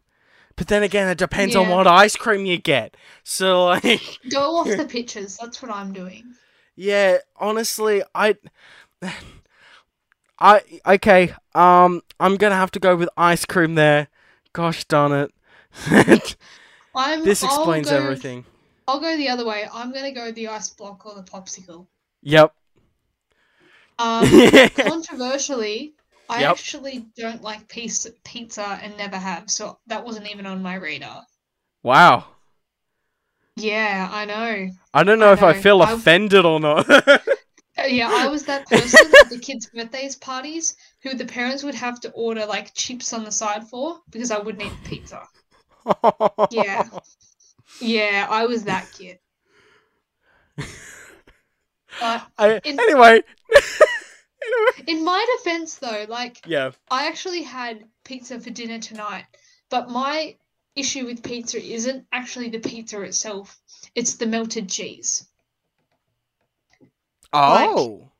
But 0.54 0.68
then 0.68 0.82
again, 0.82 1.08
it 1.08 1.16
depends 1.16 1.56
on 1.56 1.70
what 1.70 1.86
ice 1.86 2.14
cream 2.14 2.44
you 2.44 2.58
get. 2.58 2.94
So 3.24 3.66
like. 3.66 4.00
Go 4.30 4.56
off 4.56 4.68
the 4.68 4.84
pictures. 4.88 5.38
That's 5.38 5.62
what 5.62 5.70
I'm 5.70 5.94
doing. 5.94 6.34
Yeah, 6.74 7.18
honestly, 7.36 8.02
I, 8.14 8.36
I 10.38 10.60
okay. 10.86 11.32
Um, 11.54 12.02
I'm 12.20 12.36
gonna 12.36 12.54
have 12.54 12.70
to 12.72 12.78
go 12.78 12.96
with 12.96 13.08
ice 13.16 13.46
cream 13.46 13.76
there. 13.76 14.08
Gosh 14.52 14.84
darn 14.84 15.12
it! 15.12 16.36
I'm. 16.96 17.24
this 17.24 17.44
I'll 17.44 17.50
explains 17.56 17.90
go- 17.90 17.96
everything. 17.96 18.44
I'll 18.88 19.00
go 19.00 19.16
the 19.16 19.28
other 19.28 19.44
way. 19.44 19.66
I'm 19.72 19.92
gonna 19.92 20.12
go 20.12 20.30
the 20.32 20.48
ice 20.48 20.70
block 20.70 21.04
or 21.06 21.14
the 21.14 21.22
popsicle. 21.22 21.86
Yep. 22.22 22.52
Um, 23.98 24.26
controversially, 24.76 25.94
I 26.28 26.42
Yep. 26.42 26.50
actually 26.50 27.06
don't 27.16 27.42
like 27.42 27.66
pizza, 27.68 28.10
pizza 28.24 28.78
and 28.82 28.96
never 28.96 29.16
have, 29.16 29.50
so 29.50 29.78
that 29.86 30.04
wasn't 30.04 30.30
even 30.30 30.46
on 30.46 30.62
my 30.62 30.74
radar. 30.76 31.24
wow. 31.82 32.24
Yeah, 33.58 34.10
I 34.12 34.26
know. 34.26 34.68
I 34.92 35.02
don't 35.02 35.18
know 35.18 35.30
I 35.30 35.32
if 35.32 35.42
I 35.42 35.52
know. 35.54 35.60
feel 35.62 35.82
I- 35.82 35.92
offended 35.92 36.44
or 36.44 36.60
not. 36.60 36.88
Uh, 36.90 37.18
Yeah, 37.88 38.08
I 38.10 38.26
was 38.28 38.42
that 38.44 38.66
person 38.66 39.06
at 39.20 39.28
the 39.28 39.38
kids' 39.38 39.66
birthdays 39.66 40.16
parties 40.16 40.76
who 41.02 41.14
the 41.14 41.26
parents 41.26 41.62
would 41.62 41.74
have 41.74 42.00
to 42.00 42.10
order 42.12 42.46
like 42.46 42.72
chips 42.74 43.12
on 43.12 43.22
the 43.22 43.30
side 43.30 43.66
for 43.68 43.98
because 44.10 44.30
I 44.30 44.38
wouldn't 44.38 44.64
eat 44.64 44.72
pizza. 44.84 45.22
Yeah. 46.50 46.88
Yeah, 47.80 48.26
I 48.30 48.46
was 48.46 48.64
that 48.64 48.86
kid. 48.92 49.18
But 50.56 50.66
I, 52.38 52.60
In- 52.64 52.80
anyway. 52.80 53.22
anyway. 54.42 54.84
in 54.86 55.04
my 55.04 55.24
defense, 55.36 55.76
though, 55.76 56.06
like 56.08 56.46
Yeah. 56.46 56.70
I 56.90 57.06
actually 57.06 57.42
had 57.42 57.84
pizza 58.04 58.40
for 58.40 58.50
dinner 58.50 58.78
tonight, 58.78 59.24
but 59.70 59.90
my 59.90 60.36
issue 60.74 61.06
with 61.06 61.22
pizza 61.22 61.62
isn't 61.62 62.06
actually 62.12 62.50
the 62.50 62.60
pizza 62.60 63.00
itself, 63.02 63.58
it's 63.94 64.14
the 64.14 64.26
melted 64.26 64.68
cheese. 64.68 65.26
Oh. 67.32 68.10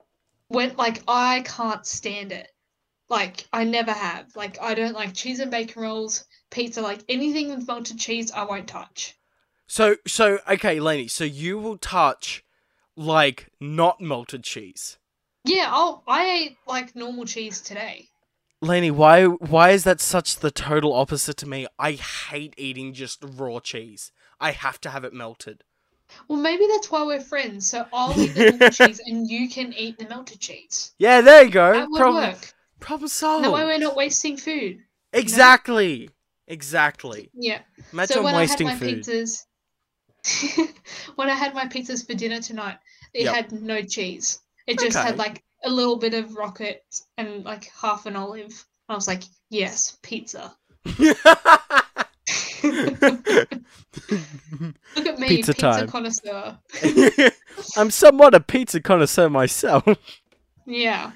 When 0.49 0.77
like 0.77 1.03
I 1.09 1.43
can't 1.43 1.87
stand 1.87 2.33
it. 2.33 2.51
Like 3.09 3.47
I 3.53 3.65
never 3.65 3.93
have. 3.93 4.35
Like 4.35 4.61
I 4.61 4.75
don't 4.75 4.95
like 4.95 5.15
cheese 5.15 5.41
and 5.41 5.51
bacon 5.51 5.83
rolls, 5.83 6.25
pizza, 6.51 6.81
like 6.81 7.01
anything 7.09 7.51
with 7.51 7.67
melted 7.67 7.99
cheese 7.99 8.31
I 8.33 8.45
won't 8.45 8.69
touch. 8.69 9.15
so 9.67 9.97
so 10.07 10.39
okay, 10.49 10.79
Layney. 10.79 11.11
So 11.11 11.25
you 11.25 11.59
will 11.59 11.77
touch 11.79 12.45
like 12.97 13.49
not 13.61 14.01
melted 14.01 14.45
cheese. 14.45 14.99
Yeah, 15.45 15.69
I'll, 15.71 16.03
I 16.09 16.25
ate 16.27 16.57
like 16.67 16.97
normal 16.97 17.25
cheese 17.25 17.61
today. 17.61 18.09
Layney, 18.65 18.91
why 18.91 19.25
why 19.27 19.71
is 19.71 19.85
that 19.85 20.01
such 20.01 20.37
the 20.39 20.51
total 20.51 20.93
opposite 20.93 21.37
to 21.39 21.49
me? 21.49 21.67
I 21.79 21.93
hate 21.93 22.55
eating 22.57 22.95
just 22.95 23.23
raw 23.23 23.61
cheese. 23.61 24.13
I 24.41 24.51
have 24.53 24.81
to 24.83 24.91
have 24.91 25.05
it 25.05 25.13
melted. 25.13 25.63
Well, 26.29 26.39
maybe 26.39 26.67
that's 26.69 26.91
why 26.91 27.03
we're 27.05 27.21
friends. 27.21 27.69
So 27.69 27.85
I'll 27.93 28.19
eat 28.19 28.29
the 28.35 28.51
normal 28.51 28.71
cheese 28.71 29.01
and 29.05 29.29
you 29.29 29.49
can 29.49 29.73
eat 29.75 29.99
the 29.99 30.09
melted 30.09 30.41
cheese. 30.41 30.93
Yeah, 30.99 31.21
there 31.21 31.43
you 31.45 31.51
go. 31.51 31.73
That 31.73 31.89
would 31.91 31.99
Problem, 32.01 32.25
work. 32.31 32.53
problem 32.81 33.09
solved. 33.09 33.45
That 33.45 33.53
way 33.53 33.65
we're 33.65 33.79
not 33.79 33.97
wasting 33.97 34.37
food. 34.37 34.79
exactly. 35.13 36.11
Exactly. 36.49 37.31
Yeah. 37.35 37.61
Imagine 37.93 38.15
so 38.17 38.23
when 38.23 38.35
wasting 38.37 38.69
I 38.69 38.73
had 38.73 38.81
my 38.81 38.87
food. 38.89 38.99
pizzas, 39.05 39.45
when 41.17 41.29
I 41.29 41.35
had 41.35 41.55
my 41.55 41.67
pizzas 41.67 42.07
for 42.07 42.15
dinner 42.15 42.41
tonight, 42.41 42.79
it 43.15 43.25
Yep. 43.25 43.35
had 43.35 43.53
no 43.53 43.83
cheese. 43.83 44.41
It 44.67 44.79
just 44.79 44.97
Okay. 44.97 45.07
had 45.07 45.19
like 45.19 45.43
a 45.65 45.71
little 45.71 45.97
bit 45.97 46.15
of 46.15 46.35
rocket 46.37 46.85
and 47.19 47.45
like 47.45 47.71
half 47.81 48.07
an 48.07 48.17
olive. 48.17 48.65
I 48.89 48.95
was 48.95 49.09
like, 49.09 49.23
yes, 49.51 49.97
pizza. 50.03 50.55
Look 54.97 55.07
at 55.07 55.19
me, 55.19 55.29
Pizza 55.29 55.53
pizza, 55.53 55.55
time. 55.55 55.89
connoisseur. 55.89 56.59
I'm 57.77 57.91
somewhat 57.91 58.35
a 58.35 58.41
pizza 58.41 58.81
connoisseur 58.81 59.29
myself. 59.29 59.85
Yeah. 60.67 61.13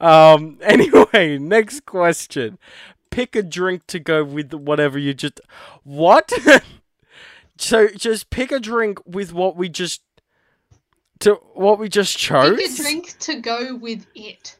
um. 0.00 0.58
Anyway, 0.62 1.38
next 1.38 1.86
question. 1.86 2.58
Pick 3.18 3.34
a 3.34 3.42
drink 3.42 3.84
to 3.88 3.98
go 3.98 4.22
with 4.22 4.54
whatever 4.54 4.96
you 4.96 5.12
just. 5.12 5.40
What? 5.82 6.32
so 7.58 7.88
just 7.88 8.30
pick 8.30 8.52
a 8.52 8.60
drink 8.60 9.00
with 9.04 9.32
what 9.32 9.56
we 9.56 9.68
just. 9.68 10.02
To 11.18 11.34
what 11.54 11.80
we 11.80 11.88
just 11.88 12.16
chose. 12.16 12.56
Pick 12.56 12.70
a 12.70 12.74
drink 12.76 13.18
to 13.18 13.40
go 13.40 13.74
with 13.74 14.06
it. 14.14 14.56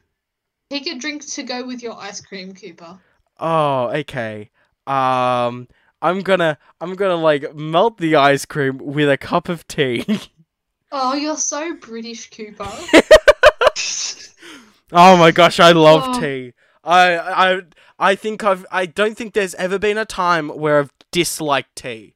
Pick 0.69 0.87
a 0.87 0.97
drink 0.97 1.25
to 1.27 1.43
go 1.43 1.65
with 1.65 1.81
your 1.81 1.97
ice 1.97 2.19
cream, 2.19 2.53
Cooper. 2.53 2.99
Oh, 3.39 3.91
okay. 3.95 4.49
Um, 4.85 5.69
I'm 6.01 6.19
gonna, 6.19 6.57
I'm 6.81 6.95
gonna 6.95 7.15
like 7.15 7.55
melt 7.55 7.97
the 7.97 8.17
ice 8.17 8.43
cream 8.43 8.77
with 8.79 9.09
a 9.09 9.17
cup 9.17 9.47
of 9.47 9.65
tea. 9.69 10.03
Oh, 10.91 11.13
you're 11.13 11.37
so 11.37 11.75
British, 11.75 12.31
Cooper. 12.31 12.67
oh 14.91 15.15
my 15.17 15.29
gosh, 15.29 15.59
I 15.61 15.71
love 15.71 16.03
Oh. 16.07 16.19
tea. 16.19 16.53
I, 16.83 17.17
I, 17.17 17.61
I 17.99 18.15
think 18.15 18.43
I've, 18.43 18.65
I 18.71 18.85
don't 18.85 19.15
think 19.17 19.33
there's 19.33 19.55
ever 19.55 19.77
been 19.77 19.97
a 19.97 20.05
time 20.05 20.49
where 20.49 20.79
I've 20.79 20.93
disliked 21.11 21.75
tea. 21.75 22.15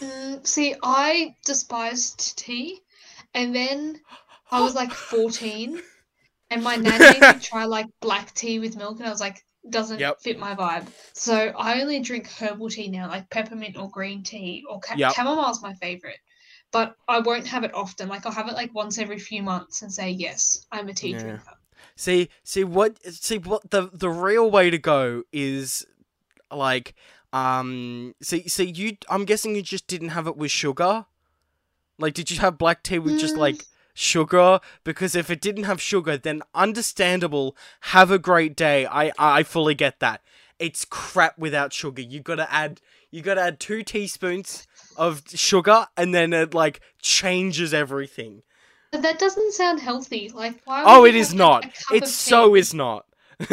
Mm, 0.00 0.44
see, 0.46 0.74
I 0.82 1.36
despised 1.44 2.36
tea, 2.38 2.80
and 3.34 3.54
then 3.54 4.00
I 4.50 4.60
was 4.60 4.74
like 4.74 4.92
14, 4.92 5.80
and 6.50 6.64
my 6.64 6.76
nan 6.76 7.06
made 7.06 7.26
me 7.26 7.38
try 7.38 7.64
like 7.64 7.86
black 8.00 8.34
tea 8.34 8.58
with 8.58 8.76
milk, 8.76 8.98
and 8.98 9.06
I 9.06 9.10
was 9.10 9.20
like, 9.20 9.44
doesn't 9.70 10.00
Yep. 10.00 10.18
fit 10.20 10.38
my 10.38 10.54
vibe. 10.54 10.88
So 11.14 11.34
I 11.56 11.80
only 11.80 12.00
drink 12.00 12.26
herbal 12.28 12.70
tea 12.70 12.88
now, 12.88 13.08
like 13.08 13.30
peppermint 13.30 13.76
or 13.76 13.88
green 13.90 14.22
tea, 14.24 14.64
or 14.68 14.80
ca- 14.80 14.96
Yep. 14.96 15.12
chamomile's 15.14 15.62
my 15.62 15.74
favorite. 15.74 16.18
But 16.72 16.94
I 17.08 17.20
won't 17.20 17.46
have 17.46 17.64
it 17.64 17.74
often. 17.74 18.08
Like 18.08 18.26
I'll 18.26 18.32
have 18.32 18.48
it 18.48 18.54
like 18.54 18.74
once 18.74 18.98
every 18.98 19.18
few 19.18 19.42
months 19.42 19.82
and 19.82 19.92
say, 19.92 20.10
yes, 20.10 20.66
I'm 20.72 20.88
a 20.88 20.94
tea 20.94 21.12
Yeah. 21.12 21.14
drinker. 21.14 21.54
See, 21.96 22.28
see 22.42 22.64
what, 22.64 23.02
see 23.12 23.38
what 23.38 23.70
the 23.70 23.90
the 23.92 24.10
real 24.10 24.50
way 24.50 24.70
to 24.70 24.78
go 24.78 25.22
is, 25.32 25.84
like, 26.50 26.94
um, 27.32 28.14
see, 28.22 28.48
see 28.48 28.70
you. 28.70 28.96
I'm 29.08 29.24
guessing 29.24 29.54
you 29.54 29.62
just 29.62 29.86
didn't 29.86 30.10
have 30.10 30.26
it 30.26 30.36
with 30.36 30.50
sugar. 30.50 31.06
Like, 31.98 32.14
did 32.14 32.30
you 32.30 32.38
have 32.38 32.58
black 32.58 32.82
tea 32.82 32.98
with 32.98 33.18
just 33.18 33.34
Mm. 33.34 33.38
like 33.38 33.64
sugar? 33.92 34.60
Because 34.84 35.14
if 35.16 35.30
it 35.30 35.40
didn't 35.40 35.64
have 35.64 35.80
sugar, 35.80 36.16
then 36.16 36.42
understandable. 36.54 37.56
Have 37.80 38.10
a 38.10 38.18
great 38.18 38.56
day. 38.56 38.86
I 38.86 39.12
I 39.18 39.42
fully 39.42 39.74
get 39.74 39.98
that. 40.00 40.22
It's 40.58 40.84
crap 40.84 41.38
without 41.38 41.72
sugar. 41.72 42.02
You 42.02 42.20
gotta 42.20 42.52
add. 42.52 42.80
You 43.10 43.22
gotta 43.22 43.40
add 43.40 43.58
two 43.60 43.82
teaspoons 43.82 44.66
of 44.96 45.22
sugar, 45.34 45.86
and 45.96 46.14
then 46.14 46.32
it 46.32 46.54
like 46.54 46.80
changes 47.02 47.72
everything. 47.74 48.42
But 48.92 49.02
that 49.02 49.18
doesn't 49.18 49.52
sound 49.52 49.80
healthy. 49.80 50.30
Like 50.34 50.60
why? 50.64 50.82
Oh, 50.86 51.04
it 51.04 51.14
you 51.14 51.36
not. 51.36 51.62
like, 51.64 51.74
a 51.74 51.84
cup 51.84 51.96
It 51.96 52.06
so 52.08 52.54
is 52.54 52.72
not. 52.74 53.04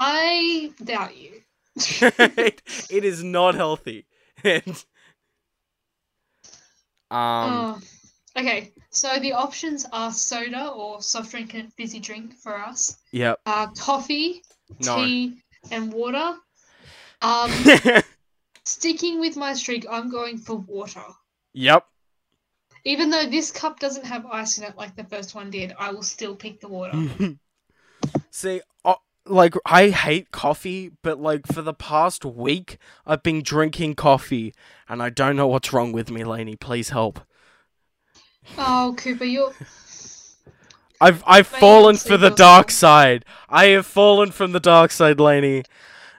I 0.00 0.72
doubt 0.82 1.16
you. 1.16 1.42
it, 1.76 2.62
it 2.90 3.04
is 3.04 3.22
not 3.24 3.54
healthy. 3.54 4.06
And, 4.44 4.84
um, 7.10 7.52
Oh. 7.52 7.80
Okay, 8.38 8.72
so 8.90 9.18
the 9.18 9.32
options 9.32 9.84
are 9.92 10.12
soda 10.12 10.68
or 10.68 11.02
soft 11.02 11.32
drink 11.32 11.54
and 11.54 11.72
fizzy 11.74 11.98
drink 11.98 12.34
for 12.36 12.56
us. 12.58 12.96
yep. 13.10 13.40
Uh, 13.44 13.66
coffee, 13.76 14.42
No. 14.84 14.96
tea, 14.96 15.42
and 15.72 15.92
water. 15.92 16.36
Um, 17.22 17.50
sticking 18.64 19.18
with 19.20 19.36
my 19.36 19.52
streak, 19.54 19.84
I'm 19.90 20.10
going 20.10 20.38
for 20.38 20.56
water. 20.56 21.02
yep. 21.52 21.84
Even 22.84 23.10
though 23.10 23.26
this 23.26 23.50
cup 23.50 23.78
doesn't 23.78 24.06
have 24.06 24.26
ice 24.26 24.58
in 24.58 24.64
it 24.64 24.76
like 24.76 24.96
the 24.96 25.04
first 25.04 25.34
one 25.34 25.50
did, 25.50 25.74
I 25.78 25.92
will 25.92 26.02
still 26.02 26.34
pick 26.34 26.60
the 26.60 26.68
water. 26.68 26.98
See, 28.30 28.62
uh, 28.84 28.94
like 29.26 29.54
I 29.66 29.90
hate 29.90 30.30
coffee, 30.30 30.90
but 31.02 31.20
like 31.20 31.46
for 31.46 31.62
the 31.62 31.74
past 31.74 32.24
week, 32.24 32.78
I've 33.06 33.22
been 33.22 33.42
drinking 33.42 33.94
coffee, 33.96 34.54
and 34.88 35.02
I 35.02 35.10
don't 35.10 35.36
know 35.36 35.48
what's 35.48 35.72
wrong 35.72 35.92
with 35.92 36.10
me, 36.10 36.22
Layney. 36.22 36.58
Please 36.58 36.90
help. 36.90 37.20
Oh, 38.56 38.94
Cooper, 38.96 39.24
you're. 39.24 39.52
I've 41.02 41.22
I've 41.26 41.50
Maybe 41.52 41.60
fallen 41.60 41.96
for 41.96 42.16
the 42.16 42.30
dark 42.30 42.70
side. 42.70 43.24
I 43.48 43.66
have 43.66 43.86
fallen 43.86 44.30
from 44.32 44.52
the 44.52 44.60
dark 44.60 44.90
side, 44.90 45.16
Layney. 45.18 45.64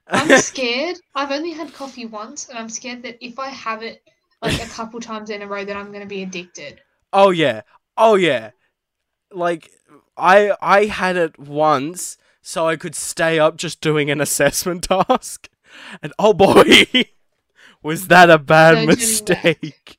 I'm 0.08 0.38
scared. 0.42 0.98
I've 1.16 1.32
only 1.32 1.52
had 1.52 1.74
coffee 1.74 2.06
once, 2.06 2.50
and 2.50 2.58
I'm 2.58 2.70
scared 2.70 3.04
that 3.04 3.24
if 3.24 3.38
I 3.38 3.50
have 3.50 3.84
it 3.84 4.04
like 4.42 4.62
a 4.62 4.66
couple 4.70 5.00
times 5.00 5.30
in 5.30 5.42
a 5.42 5.48
row, 5.48 5.64
that 5.66 5.76
I'm 5.76 5.88
going 5.88 6.02
to 6.02 6.08
be 6.08 6.24
addicted. 6.24 6.82
Oh 7.14 7.30
yeah. 7.30 7.62
Oh 7.98 8.16
yeah. 8.16 8.52
Like 9.32 9.72
I 10.18 10.56
I 10.62 10.86
had 10.86 11.18
it 11.18 11.38
once 11.40 12.18
so 12.42 12.68
I 12.68 12.76
could 12.76 12.96
stay 12.96 13.40
up 13.40 13.58
just 13.58 13.82
doing 13.82 14.10
an 14.10 14.22
assessment 14.22 14.84
task. 14.90 15.50
And 16.02 16.14
oh 16.20 16.34
boy, 16.34 16.88
was 17.84 18.08
that 18.08 18.30
a 18.30 18.38
bad 18.38 18.76
back. 18.76 18.88
mistake. 18.88 19.98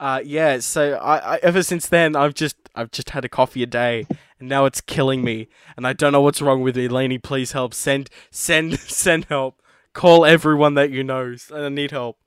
Uh 0.00 0.20
yeah, 0.24 0.58
so 0.60 0.94
I, 0.94 1.34
I 1.34 1.36
ever 1.42 1.62
since 1.62 1.88
then 1.88 2.14
I've 2.14 2.34
just 2.34 2.56
I've 2.74 2.90
just 2.90 3.10
had 3.10 3.24
a 3.24 3.28
coffee 3.28 3.62
a 3.62 3.66
day 3.66 4.06
and 4.38 4.48
now 4.48 4.64
it's 4.64 4.80
killing 4.80 5.24
me 5.24 5.48
and 5.76 5.86
I 5.86 5.92
don't 5.92 6.12
know 6.12 6.20
what's 6.20 6.40
wrong 6.42 6.62
with 6.62 6.76
me. 6.76 6.88
Layney, 6.88 7.22
please 7.22 7.52
help. 7.52 7.74
Send 7.74 8.08
send 8.30 8.78
send 8.80 9.24
help. 9.26 9.60
Call 9.94 10.24
everyone 10.24 10.74
that 10.74 10.90
you 10.90 11.02
know. 11.02 11.34
I 11.52 11.68
need 11.68 11.90
help. 11.90 12.18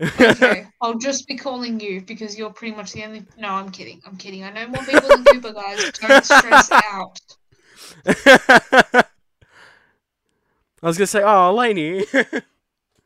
Okay, 0.00 0.66
I'll 0.82 0.98
just 0.98 1.26
be 1.26 1.36
calling 1.36 1.80
you 1.80 2.02
because 2.02 2.36
you're 2.36 2.50
pretty 2.50 2.76
much 2.76 2.92
the 2.92 3.04
only. 3.04 3.24
No, 3.38 3.48
I'm 3.48 3.70
kidding. 3.70 4.00
I'm 4.06 4.16
kidding. 4.16 4.44
I 4.44 4.50
know 4.50 4.66
more 4.68 4.82
people 4.84 5.08
than 5.08 5.24
Cooper, 5.24 5.52
guys. 5.52 5.90
Don't 5.92 6.24
stress 6.24 6.70
out. 6.72 7.18
I 10.82 10.86
was 10.86 10.98
gonna 10.98 11.06
say, 11.06 11.22
oh, 11.22 11.54
Layney. 11.56 12.04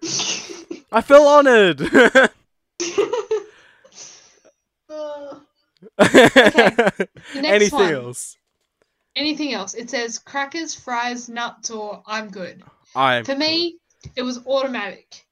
I 0.93 1.01
feel 1.03 1.23
honoured. 1.27 1.81
Uh, 4.93 5.41
next 5.99 7.35
Anything 7.35 7.79
one. 7.79 7.95
else? 7.95 8.37
anything 9.17 9.53
else? 9.53 9.75
It 9.75 9.91
says 9.91 10.19
crackers, 10.19 10.75
fries, 10.75 11.29
nuts, 11.29 11.71
or 11.71 12.03
I'm 12.07 12.29
good. 12.29 12.63
I'm 12.95 13.25
For 13.25 13.37
me, 13.37 13.77
it 14.17 14.23
was 14.23 14.45
automatic. 14.47 15.25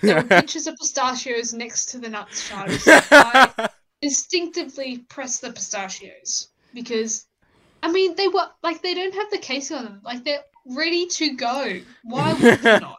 There 0.00 0.16
were 0.22 0.22
pinches 0.22 0.66
of 0.66 0.76
pistachios 0.76 1.52
next 1.52 1.86
to 1.86 1.98
the 1.98 2.08
nuts 2.08 2.48
shards. 2.48 2.84
I 2.86 3.68
instinctively 4.02 4.98
pressed 5.08 5.40
the 5.40 5.52
pistachios 5.52 6.48
because, 6.74 7.26
I 7.82 7.90
mean, 7.90 8.14
they 8.14 8.28
were 8.28 8.48
like 8.62 8.82
they 8.82 8.94
don't 8.94 9.14
have 9.14 9.30
the 9.30 9.38
casing 9.38 9.76
on 9.78 9.84
them. 9.84 10.00
Like 10.04 10.24
they're 10.24 10.44
ready 10.66 11.06
to 11.06 11.36
go. 11.36 11.80
Why 12.04 12.32
would 12.34 12.62
you 12.62 12.80
not? 12.80 12.98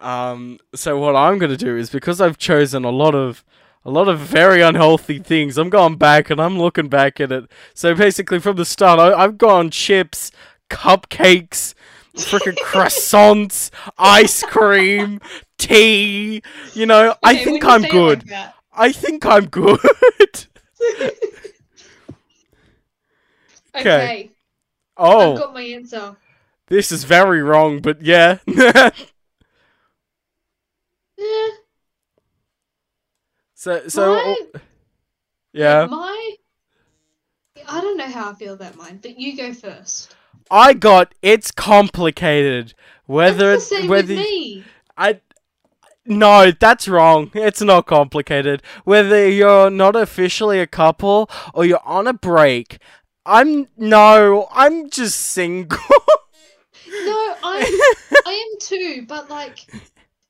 Um. 0.00 0.58
So 0.74 0.98
what 0.98 1.16
I'm 1.16 1.38
gonna 1.38 1.56
do 1.56 1.76
is 1.76 1.90
because 1.90 2.20
I've 2.20 2.38
chosen 2.38 2.84
a 2.84 2.90
lot 2.90 3.14
of 3.14 3.44
a 3.84 3.90
lot 3.90 4.08
of 4.08 4.18
very 4.18 4.62
unhealthy 4.62 5.18
things. 5.18 5.58
I'm 5.58 5.70
going 5.70 5.96
back 5.96 6.30
and 6.30 6.40
I'm 6.40 6.58
looking 6.58 6.88
back 6.88 7.20
at 7.20 7.30
it. 7.30 7.50
So 7.74 7.94
basically, 7.94 8.38
from 8.38 8.56
the 8.56 8.64
start, 8.64 8.98
I, 8.98 9.12
I've 9.12 9.38
gone 9.38 9.70
chips, 9.70 10.30
cupcakes, 10.70 11.74
freaking 12.16 12.56
croissants, 12.56 13.70
ice 13.98 14.42
cream, 14.42 15.20
tea. 15.58 16.42
You 16.74 16.86
know, 16.86 17.14
I 17.22 17.36
think 17.36 17.64
I'm 17.64 17.82
good. 17.82 18.28
like 18.30 18.52
I 18.72 18.92
think 18.92 19.24
I'm 19.26 19.46
good. 19.46 19.78
okay, 23.76 24.30
oh, 24.96 25.32
I've 25.32 25.38
got 25.38 25.54
my 25.54 25.62
answer. 25.62 26.16
this 26.68 26.92
is 26.92 27.04
very 27.04 27.42
wrong, 27.42 27.80
but 27.80 28.02
yeah. 28.02 28.38
Eh, 31.16 31.50
so 33.54 33.86
so 33.88 34.14
my, 34.14 34.36
yeah. 35.52 35.86
my 35.86 36.36
I 37.68 37.80
don't 37.80 37.96
know 37.96 38.08
how 38.08 38.30
I 38.30 38.34
feel 38.34 38.54
about 38.54 38.76
mine, 38.76 38.98
but 39.00 39.18
you 39.18 39.36
go 39.36 39.54
first. 39.54 40.14
I 40.50 40.74
got 40.74 41.14
it's 41.22 41.50
complicated. 41.50 42.74
Whether 43.06 43.52
it's 43.52 43.68
the 43.68 43.76
same 43.76 43.88
whether 43.88 44.14
with 44.14 44.18
me. 44.18 44.64
I 44.96 45.20
no, 46.06 46.50
that's 46.50 46.86
wrong. 46.86 47.30
It's 47.34 47.62
not 47.62 47.86
complicated. 47.86 48.62
Whether 48.84 49.28
you're 49.28 49.70
not 49.70 49.96
officially 49.96 50.60
a 50.60 50.66
couple 50.66 51.30
or 51.54 51.64
you're 51.64 51.86
on 51.86 52.06
a 52.06 52.12
break, 52.12 52.78
I'm 53.24 53.68
no, 53.76 54.48
I'm 54.52 54.90
just 54.90 55.20
single. 55.20 55.78
No, 56.86 57.34
I'm 57.42 57.74
I 58.24 58.52
am 58.52 58.58
too, 58.60 59.04
but 59.08 59.28
like 59.28 59.66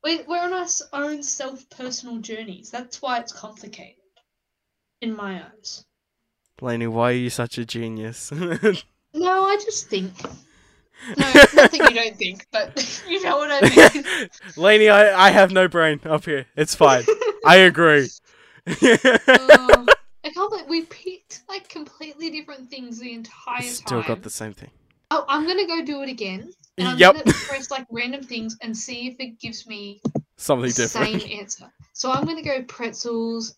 we 0.03 0.23
we're 0.23 0.41
on 0.41 0.53
our 0.53 0.67
own 0.93 1.23
self 1.23 1.69
personal 1.69 2.19
journeys. 2.19 2.71
That's 2.71 3.03
why 3.03 3.19
it's 3.19 3.33
complicated. 3.33 3.97
In 5.01 5.15
my 5.15 5.43
eyes. 5.45 5.85
Blaney, 6.57 6.87
why 6.87 7.11
are 7.11 7.17
you 7.17 7.31
such 7.31 7.59
a 7.59 7.67
genius? 7.67 8.33
No, 9.15 9.45
I 9.45 9.57
just 9.57 9.89
think. 9.89 10.13
No, 11.17 11.45
nothing 11.53 11.85
you 11.85 11.95
don't 11.95 12.17
think, 12.17 12.47
but 12.51 13.03
you 13.09 13.23
know 13.23 13.37
what 13.37 13.51
I 13.51 13.63
mean. 13.63 14.07
Layney, 14.57 14.91
I, 14.91 15.27
I 15.27 15.31
have 15.31 15.53
no 15.53 15.69
brain 15.69 16.01
up 16.05 16.25
here. 16.25 16.47
It's 16.57 16.75
fine. 16.75 17.05
I 17.45 17.57
agree. 17.57 18.11
Um, 19.37 19.87
I 20.25 20.31
can't 20.31 20.51
believe 20.51 20.69
we 20.69 20.83
picked 20.87 21.43
like 21.49 21.69
completely 21.69 22.31
different 22.31 22.71
things 22.71 22.99
the 22.99 23.13
entire 23.13 23.61
Still 23.61 23.77
time. 23.77 23.87
Still 23.87 24.03
got 24.03 24.23
the 24.23 24.31
same 24.31 24.53
thing. 24.55 24.71
Oh, 25.11 25.25
I'm 25.29 25.47
gonna 25.47 25.67
go 25.67 25.85
do 25.85 26.03
it 26.03 26.09
again. 26.09 26.51
And 26.79 26.89
I'm 26.89 26.99
Yep. 26.99 27.15
gonna 27.15 27.25
press 27.47 27.71
like 27.71 27.87
random 27.91 28.23
things 28.23 28.57
and 28.63 28.77
see 28.77 29.09
if 29.09 29.17
it 29.19 29.39
gives 29.41 29.67
me 29.67 30.01
Something 30.37 30.71
different. 30.73 31.11
same 31.11 31.41
answer. 31.41 31.71
So 31.93 32.11
I'm 32.11 32.25
gonna 32.25 32.43
go 32.43 32.63
pretzels. 32.63 33.55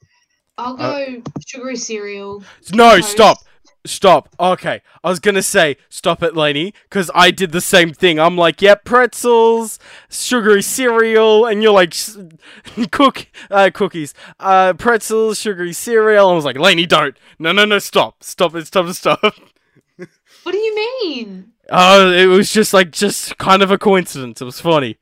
I'll 0.58 0.76
Uh, 0.78 0.92
go 0.94 1.22
sugary 1.46 1.76
cereal. 1.76 2.42
No, 2.74 2.96
toast. 2.96 3.12
stop. 3.12 3.38
Stop. 3.86 4.28
Okay. 4.38 4.82
I 5.02 5.08
was 5.08 5.20
gonna 5.20 5.42
say, 5.42 5.76
stop 5.88 6.22
it, 6.22 6.34
Layney, 6.34 6.72
because 6.84 7.10
I 7.14 7.30
did 7.30 7.52
the 7.52 7.60
same 7.60 7.92
thing. 7.92 8.18
I'm 8.18 8.36
like, 8.36 8.60
yeah, 8.60 8.74
pretzels, 8.74 9.78
sugary 10.08 10.62
cereal, 10.62 11.46
and 11.46 11.62
you're 11.62 11.72
like, 11.72 11.94
cook, 12.90 13.28
uh, 13.50 13.70
cookies, 13.72 14.14
uh, 14.40 14.74
pretzels, 14.74 15.38
sugary 15.38 15.72
cereal. 15.72 16.28
I 16.28 16.34
was 16.34 16.44
like, 16.44 16.56
Layney, 16.56 16.88
don't. 16.88 17.16
No, 17.38 17.52
no, 17.52 17.64
no, 17.64 17.78
stop. 17.78 18.22
Stop 18.22 18.54
it, 18.54 18.66
stop 18.66 18.86
it, 18.86 18.94
stop. 18.94 19.22
What 19.22 20.52
do 20.52 20.58
you 20.58 20.74
mean? 20.76 21.52
Oh, 21.70 22.12
it 22.12 22.26
was 22.26 22.52
just 22.52 22.72
like, 22.72 22.92
just 22.92 23.36
kind 23.38 23.62
of 23.62 23.70
a 23.70 23.78
coincidence. 23.78 24.40
It 24.40 24.44
was 24.44 24.60
funny. 24.60 24.98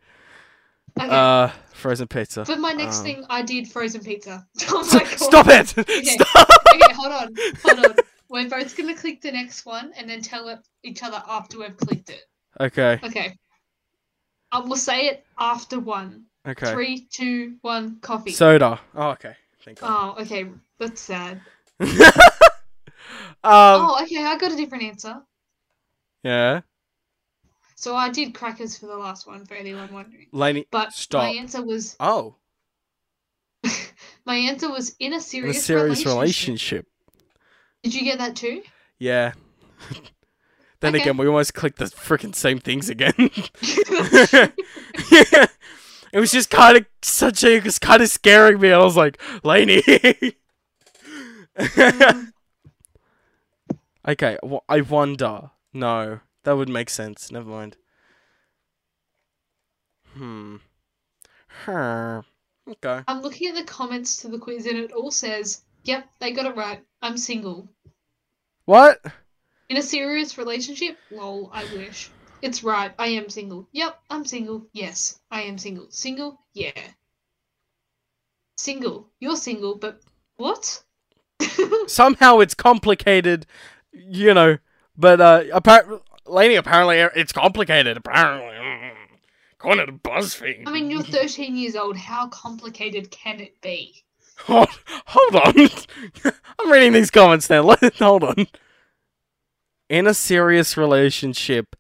Okay. 0.98 1.08
Uh, 1.10 1.50
frozen 1.72 2.08
pizza. 2.08 2.44
For 2.46 2.56
my 2.56 2.72
next 2.72 3.00
um, 3.00 3.04
thing, 3.04 3.26
I 3.28 3.42
did 3.42 3.70
frozen 3.70 4.02
pizza. 4.02 4.46
Oh 4.70 4.88
my 4.92 5.00
God. 5.00 5.18
Stop 5.18 5.46
it! 5.48 5.68
Stop! 6.08 6.48
Okay, 6.74 6.94
hold 6.94 7.12
on, 7.12 7.34
hold 7.62 7.86
on. 7.86 7.94
We're 8.28 8.48
both 8.48 8.76
gonna 8.76 8.96
click 8.96 9.20
the 9.20 9.32
next 9.32 9.64
one 9.66 9.92
and 9.96 10.08
then 10.08 10.22
tell 10.22 10.48
it, 10.48 10.58
each 10.82 11.02
other 11.02 11.22
after 11.28 11.58
we've 11.58 11.76
clicked 11.76 12.10
it. 12.10 12.22
Okay, 12.60 12.98
Okay. 13.02 13.36
I 14.52 14.60
will 14.60 14.76
say 14.76 15.06
it 15.08 15.26
after 15.38 15.80
one. 15.80 16.24
okay. 16.46 16.72
Three, 16.72 17.06
two, 17.10 17.56
one. 17.62 17.98
Coffee. 18.00 18.30
Soda. 18.30 18.80
Oh, 18.94 19.10
okay. 19.10 19.34
Thank 19.64 19.80
God. 19.80 20.14
oh, 20.18 20.22
okay. 20.22 20.46
That's 20.78 21.00
sad. 21.00 21.40
um, 21.80 21.90
oh, 23.42 23.98
okay. 24.02 24.22
I 24.24 24.36
got 24.38 24.52
a 24.52 24.56
different 24.56 24.84
answer. 24.84 25.20
yeah. 26.22 26.60
So 27.76 27.94
I 27.96 28.08
did 28.08 28.32
crackers 28.34 28.78
for 28.78 28.86
the 28.86 28.96
last 28.96 29.26
one 29.26 29.44
for 29.44 29.54
anyone 29.54 29.92
wondering. 29.92 30.28
Layney, 30.32 30.66
But 30.70 30.92
stop. 30.94 31.24
my 31.24 31.30
answer 31.30 31.62
was 31.62 31.96
Oh, 32.00 32.36
my 34.24 34.36
answer 34.36 34.70
was 34.70 34.94
in 35.00 35.12
a 35.12 35.16
in 35.16 35.20
serious, 35.20 35.58
a 35.58 35.60
serious 35.60 36.06
relationship. 36.06 36.06
relationship. 36.14 36.86
Did 37.84 37.94
you 37.94 38.02
get 38.02 38.18
that 38.18 38.34
too? 38.34 38.62
Yeah. 38.98 39.32
then 40.80 40.94
Okay. 40.94 41.02
again, 41.02 41.16
we 41.16 41.26
almost 41.28 41.54
clicked 41.54 41.78
the 41.78 41.84
freaking 41.84 42.34
same 42.34 42.58
things 42.58 42.88
again. 42.90 43.14
yeah. 45.12 45.46
It 46.14 46.20
was 46.20 46.30
just 46.30 46.48
kind 46.48 46.76
of 46.76 46.86
such 47.02 47.42
a, 47.42 47.56
it 47.56 47.64
was 47.64 47.80
kind 47.80 48.00
of 48.00 48.08
scaring 48.08 48.60
me. 48.60 48.70
I 48.70 48.78
was 48.78 48.96
like, 48.96 49.18
Layney. 49.42 50.34
Um, 51.76 52.32
okay, 54.06 54.38
well, 54.40 54.62
I 54.68 54.80
wonder. 54.82 55.50
No, 55.72 56.20
that 56.44 56.52
would 56.52 56.68
make 56.68 56.88
sense. 56.88 57.32
Never 57.32 57.50
mind. 57.50 57.76
Hmm. 60.12 60.56
Huh. 61.64 62.22
Okay. 62.70 63.00
I'm 63.08 63.20
looking 63.20 63.48
at 63.48 63.56
the 63.56 63.64
comments 63.64 64.18
to 64.18 64.28
the 64.28 64.38
quiz 64.38 64.66
and 64.66 64.78
it 64.78 64.92
all 64.92 65.10
says, 65.10 65.62
"Yep, 65.84 66.08
they 66.18 66.32
got 66.32 66.46
it 66.46 66.56
right. 66.56 66.84
I'm 67.00 67.16
single." 67.16 67.68
What? 68.64 69.00
In 69.68 69.76
a 69.76 69.82
serious 69.82 70.36
relationship? 70.38 70.98
Lol, 71.10 71.50
I 71.52 71.64
wish. 71.64 72.10
It's 72.42 72.62
right, 72.62 72.92
I 72.98 73.08
am 73.08 73.30
single. 73.30 73.68
Yep, 73.72 73.98
I'm 74.10 74.24
single. 74.24 74.66
Yes, 74.72 75.18
I 75.30 75.42
am 75.42 75.56
single. 75.56 75.86
Single? 75.90 76.38
Yeah. 76.52 76.72
Single. 78.58 79.08
You're 79.18 79.36
single, 79.36 79.76
but 79.76 80.00
what? 80.36 80.82
Somehow 81.86 82.40
it's 82.40 82.54
complicated, 82.54 83.46
you 83.92 84.34
know. 84.34 84.58
But 84.96 85.20
uh, 85.20 85.44
apparently, 85.52 86.00
Layney, 86.26 86.58
apparently 86.58 86.98
it's 86.98 87.32
complicated. 87.32 87.96
Apparently, 87.96 88.92
according 89.54 89.86
to 89.86 89.92
BuzzFeed. 89.92 90.64
I 90.66 90.72
mean, 90.72 90.90
you're 90.90 91.02
13 91.02 91.56
years 91.56 91.76
old. 91.76 91.96
How 91.96 92.28
complicated 92.28 93.10
can 93.10 93.40
it 93.40 93.60
be? 93.60 94.04
Hold, 94.40 94.68
hold 95.06 95.36
on. 95.36 95.68
I'm 96.58 96.70
reading 96.70 96.92
these 96.92 97.10
comments 97.10 97.48
now. 97.48 97.62
Hold 97.98 98.24
on. 98.24 98.46
In 99.88 100.06
a 100.06 100.14
serious 100.14 100.76
relationship, 100.76 101.76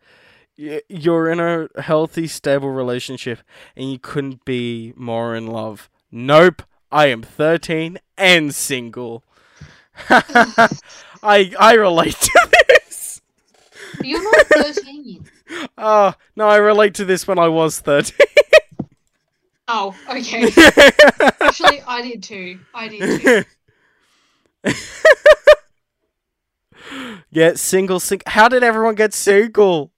you're 0.56 1.30
in 1.30 1.40
a 1.40 1.68
healthy, 1.80 2.26
stable 2.26 2.70
relationship, 2.70 3.40
and 3.76 3.90
you 3.90 3.98
couldn't 3.98 4.44
be 4.44 4.92
more 4.96 5.34
in 5.34 5.46
love. 5.46 5.90
Nope. 6.10 6.62
I 6.92 7.06
am 7.06 7.22
13 7.22 7.98
and 8.16 8.54
single. 8.54 9.24
I 10.08 10.68
I 11.58 11.74
relate 11.74 12.14
to 12.14 12.48
this. 12.68 13.20
You're 14.02 14.22
not 14.22 14.46
13. 14.46 15.28
Uh, 15.76 16.12
no, 16.36 16.48
I 16.48 16.56
relate 16.56 16.94
to 16.94 17.04
this 17.04 17.26
when 17.26 17.38
I 17.38 17.48
was 17.48 17.80
13. 17.80 18.26
Oh, 19.66 19.96
okay. 20.10 20.44
Actually, 21.40 21.82
I 21.86 22.02
did 22.02 22.22
too. 22.22 22.58
I 22.74 22.88
did 22.88 23.20
too. 23.20 23.44
yeah, 27.30 27.54
single, 27.54 27.98
sing. 28.00 28.20
How 28.26 28.48
did 28.48 28.62
everyone 28.62 28.94
get 28.94 29.14
single? 29.14 29.90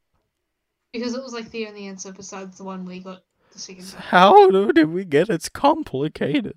Because 0.92 1.14
it 1.14 1.22
was 1.22 1.32
like 1.32 1.50
the 1.50 1.66
only 1.66 1.86
answer 1.86 2.12
besides 2.12 2.58
the 2.58 2.64
one 2.64 2.84
we 2.84 3.00
got 3.00 3.22
the 3.52 3.58
second 3.58 3.88
time. 3.90 4.02
How 4.02 4.50
did 4.70 4.90
we 4.90 5.04
get? 5.04 5.28
It's 5.28 5.48
complicated. 5.48 6.56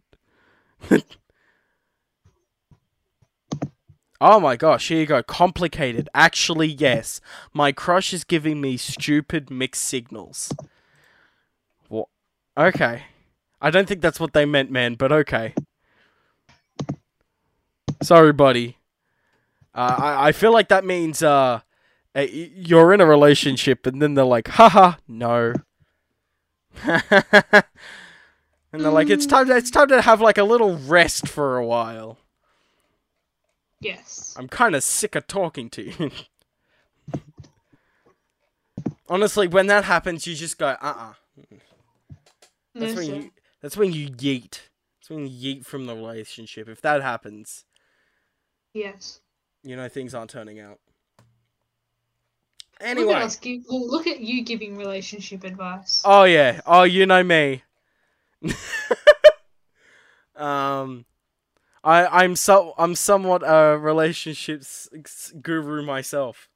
oh 4.22 4.40
my 4.40 4.56
gosh, 4.56 4.88
here 4.90 5.00
you 5.00 5.08
go. 5.08 5.24
Complicated. 5.24 6.10
Actually, 6.14 6.68
yes. 6.68 7.20
My 7.54 7.72
crush 7.72 8.14
is 8.14 8.24
giving 8.24 8.62
me 8.62 8.78
stupid 8.78 9.50
mixed 9.50 9.84
signals. 9.84 10.54
Okay. 12.60 13.04
I 13.62 13.70
don't 13.72 13.88
think 13.88 14.02
that's 14.02 14.20
what 14.20 14.34
they 14.34 14.44
meant, 14.46 14.70
man, 14.70 14.96
but 14.96 15.14
okay. 15.14 15.54
Sorry, 18.02 18.34
buddy. 18.34 18.78
Uh, 19.74 19.96
I, 19.98 20.28
I 20.28 20.32
feel 20.34 20.52
like 20.52 20.68
that 20.68 20.84
means 20.84 21.24
uh, 21.24 21.62
uh, 22.16 22.26
you're 22.30 22.94
in 22.94 23.00
a 23.00 23.06
relationship, 23.06 23.88
and 23.88 24.02
then 24.02 24.16
they're 24.16 24.26
like, 24.26 24.50
haha, 24.50 24.96
no. 25.08 25.54
and 26.84 27.04
they're 28.74 28.92
like, 28.92 29.10
it's 29.10 29.26
time. 29.26 29.48
To, 29.48 29.56
it's 29.56 29.72
time 29.72 29.88
to 29.88 30.02
have 30.02 30.20
like 30.20 30.38
a 30.38 30.44
little 30.44 30.78
rest 30.78 31.30
for 31.30 31.58
a 31.58 31.66
while. 31.66 32.18
Yes. 33.80 34.36
I'm 34.38 34.50
kind 34.50 34.76
of 34.76 34.84
sick 34.84 35.16
of 35.16 35.28
talking 35.28 35.70
to 35.70 35.84
you. 35.84 36.12
Honestly, 39.08 39.48
when 39.48 39.68
that 39.68 39.86
happens, 39.86 40.28
you 40.28 40.36
just 40.36 40.58
go, 40.58 40.68
uh, 40.68 40.76
uh 40.82 41.14
That's 42.76 42.94
No, 42.94 43.00
when 43.02 43.22
you. 43.24 43.32
That's 43.62 43.78
when 43.78 43.92
you 43.94 44.10
yeet. 44.10 44.60
That's 45.00 45.10
when 45.10 45.28
you 45.28 45.56
yeet 45.56 45.66
from 45.66 45.86
the 45.86 45.96
relationship. 45.96 46.70
If 46.70 46.82
that 46.82 47.02
happens, 47.02 47.66
Yes. 48.74 49.22
you 49.64 49.76
know 49.76 49.90
things 49.90 50.14
aren't 50.14 50.30
turning 50.30 50.60
out. 50.60 50.80
Look 52.80 52.88
Anyway. 52.88 53.14
at 53.14 53.22
us. 53.24 53.40
Look 53.68 54.08
at 54.08 54.22
you 54.22 54.44
giving 54.44 54.78
relationship 54.78 55.44
advice. 55.44 56.02
Oh 56.06 56.24
yeah. 56.24 56.62
Oh, 56.66 56.84
you 56.84 57.06
know 57.06 57.24
me. 57.24 57.64
um, 60.36 61.06
I 61.84 62.06
I'm 62.24 62.36
so 62.38 62.74
I'm 62.78 62.96
somewhat 62.96 63.44
a 63.46 63.78
relationships 63.78 64.88
guru 65.42 65.84
myself. 65.84 66.48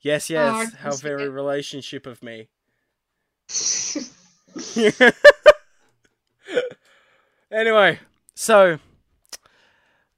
Yes, 0.00 0.30
Oh, 0.30 0.34
yes. 0.34 0.70
can 0.70 0.78
How 0.80 0.96
very 0.96 1.24
it. 1.24 1.28
relationship 1.30 2.06
of 2.06 2.22
me. 2.22 2.48
anyway, 7.50 8.00
so 8.34 8.78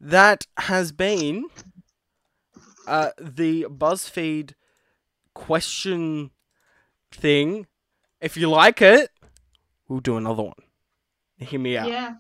that 0.01 0.47
has 0.59 0.93
been 0.93 1.47
uh, 2.87 3.11
the 3.18 3.64
BuzzFeed 3.68 4.53
question 5.35 6.31
thing. 7.12 7.66
If 8.20 8.37
you 8.37 8.49
like 8.49 8.81
it, 8.81 9.11
we'll 9.89 10.01
do 10.01 10.16
another 10.16 10.43
one. 10.43 10.55
Hear 11.39 11.61
me 11.61 11.77
out. 11.77 11.89
Yeah. 11.89 12.14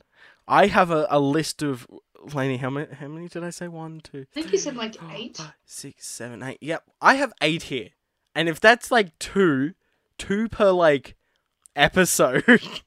I 0.46 0.66
have 0.66 0.90
a, 0.90 1.06
a 1.10 1.18
list 1.18 1.62
of 1.62 1.86
Layney. 2.28 2.58
How 2.58 2.70
many? 2.70 2.92
How 2.94 3.08
many 3.08 3.28
did 3.28 3.42
I 3.42 3.50
say? 3.50 3.68
One, 3.68 4.00
two, 4.00 4.26
I 4.30 4.34
think 4.34 4.52
you 4.52 4.58
said 4.58 4.76
like 4.76 4.96
eight. 5.12 5.38
five, 5.38 5.54
six, 5.64 6.06
seven, 6.06 6.42
eight. 6.42 6.58
Yep, 6.60 6.84
I 7.00 7.14
have 7.14 7.32
eight 7.40 7.64
here, 7.64 7.90
and 8.34 8.48
if 8.48 8.60
that's 8.60 8.90
like 8.90 9.18
two, 9.18 9.74
two 10.18 10.48
per 10.48 10.70
like 10.70 11.16
episode, 11.74 12.44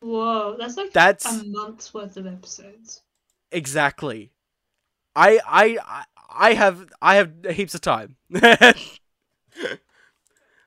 Whoa, 0.00 0.56
that's 0.58 0.76
like 0.76 0.92
that's 0.92 1.24
a 1.24 1.44
month's 1.44 1.92
worth 1.94 2.16
of 2.16 2.26
episodes. 2.26 3.02
exactly. 3.50 4.32
I 5.16 5.40
I 5.46 5.78
I- 6.30 6.54
have 6.54 6.88
I 7.02 7.16
have 7.16 7.32
heaps 7.50 7.74
of 7.74 7.80
time. 7.80 8.16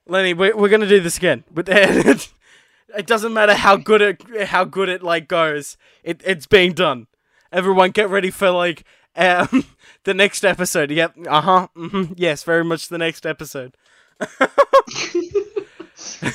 Lenny, 0.06 0.34
we're, 0.34 0.56
we're 0.56 0.70
gonna 0.70 0.88
do 0.88 1.00
this 1.00 1.18
again, 1.18 1.44
but 1.52 1.68
it 1.70 2.28
doesn't 3.06 3.34
matter 3.34 3.54
how 3.54 3.78
good 3.78 4.02
it 4.02 4.48
how 4.48 4.66
good 4.66 4.90
it 4.90 5.02
like 5.02 5.28
goes. 5.28 5.78
It 6.04 6.22
it's 6.26 6.46
being 6.46 6.74
done. 6.74 7.08
Everyone, 7.52 7.92
get 7.92 8.10
ready 8.10 8.30
for 8.32 8.50
like 8.52 8.84
um 9.16 9.66
the 10.04 10.14
next 10.14 10.44
episode. 10.44 10.92
Yep. 10.92 11.16
Uh 11.28 11.42
huh. 11.42 11.68
hmm 11.76 12.04
Yes, 12.18 12.44
very 12.44 12.64
much 12.66 12.90
the 12.90 12.98
next 12.98 13.26
episode. 13.26 13.76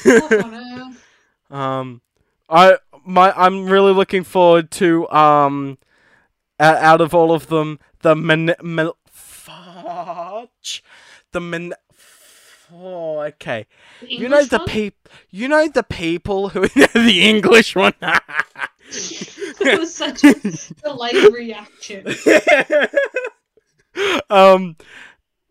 What 0.04 0.32
on 0.40 0.54
earth? 0.54 1.04
Um, 1.50 2.00
I 2.48 2.78
my 3.08 3.32
I'm 3.32 3.66
really 3.66 3.92
looking 3.92 4.22
forward 4.22 4.70
to 4.72 5.08
um, 5.10 5.78
out 6.60 7.00
of 7.00 7.14
all 7.14 7.32
of 7.32 7.48
them, 7.48 7.80
the 8.02 8.14
men, 8.14 8.54
men 8.62 8.90
fudge, 9.10 10.84
the 11.32 11.40
men. 11.40 11.72
Oh, 12.72 13.20
okay. 13.20 13.66
The 14.00 14.08
you 14.08 14.28
know 14.28 14.44
the 14.44 14.58
one? 14.58 14.68
peop. 14.68 15.08
You 15.30 15.48
know 15.48 15.68
the 15.68 15.82
people 15.82 16.50
who 16.50 16.68
the 16.68 17.20
English 17.22 17.74
one. 17.74 17.94
It 19.60 19.78
was 19.78 19.94
such 19.94 20.24
a 20.24 20.34
delayed 20.82 21.34
reaction. 21.34 22.06
um, 24.30 24.76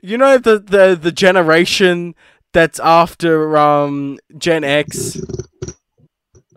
you 0.01 0.17
know 0.17 0.39
the 0.39 0.57
the 0.57 0.97
the 0.99 1.11
generation 1.11 2.15
that's 2.51 2.79
after 2.79 3.55
um 3.57 4.17
Gen 4.35 4.63
X 4.63 5.21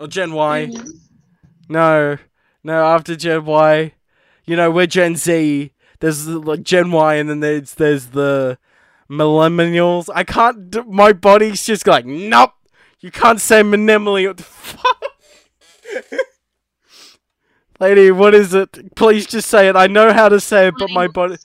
or 0.01 0.09
Gen 0.09 0.33
Y. 0.33 0.67
Mhm. 0.73 0.93
No, 1.69 2.19
no, 2.65 2.85
after 2.87 3.15
Gen 3.17 3.45
Y. 3.45 3.95
You 4.47 4.57
know, 4.57 4.71
we're 4.71 4.87
Gen 4.87 5.17
Z. 5.17 5.73
There's 6.01 6.27
like 6.27 6.63
Gen 6.63 6.91
Y, 6.91 7.15
and 7.17 7.29
then 7.31 7.41
there's 7.41 7.75
there's 7.75 8.07
the 8.09 8.59
millennials. 9.11 10.09
I 10.15 10.25
can't. 10.25 10.71
d- 10.71 10.83
My 10.89 11.13
body's 11.13 11.65
just 11.65 11.87
like, 11.87 12.07
nope. 12.07 12.53
You 13.01 13.11
can't 13.11 13.41
say 13.41 13.63
millennial. 13.63 14.31
What 14.31 14.37
the 14.39 14.43
fuck? 14.43 15.03
Lady, 17.81 18.11
what 18.11 18.35
is 18.35 18.53
it? 18.53 18.95
Please 18.95 19.27
just 19.27 19.49
say 19.49 19.69
it. 19.69 19.77
I 19.77 19.87
know 19.87 20.13
how 20.13 20.29
to 20.29 20.41
say 20.41 20.69
it, 20.69 20.75
but 20.79 20.91
my 20.91 21.09
body. 21.09 21.37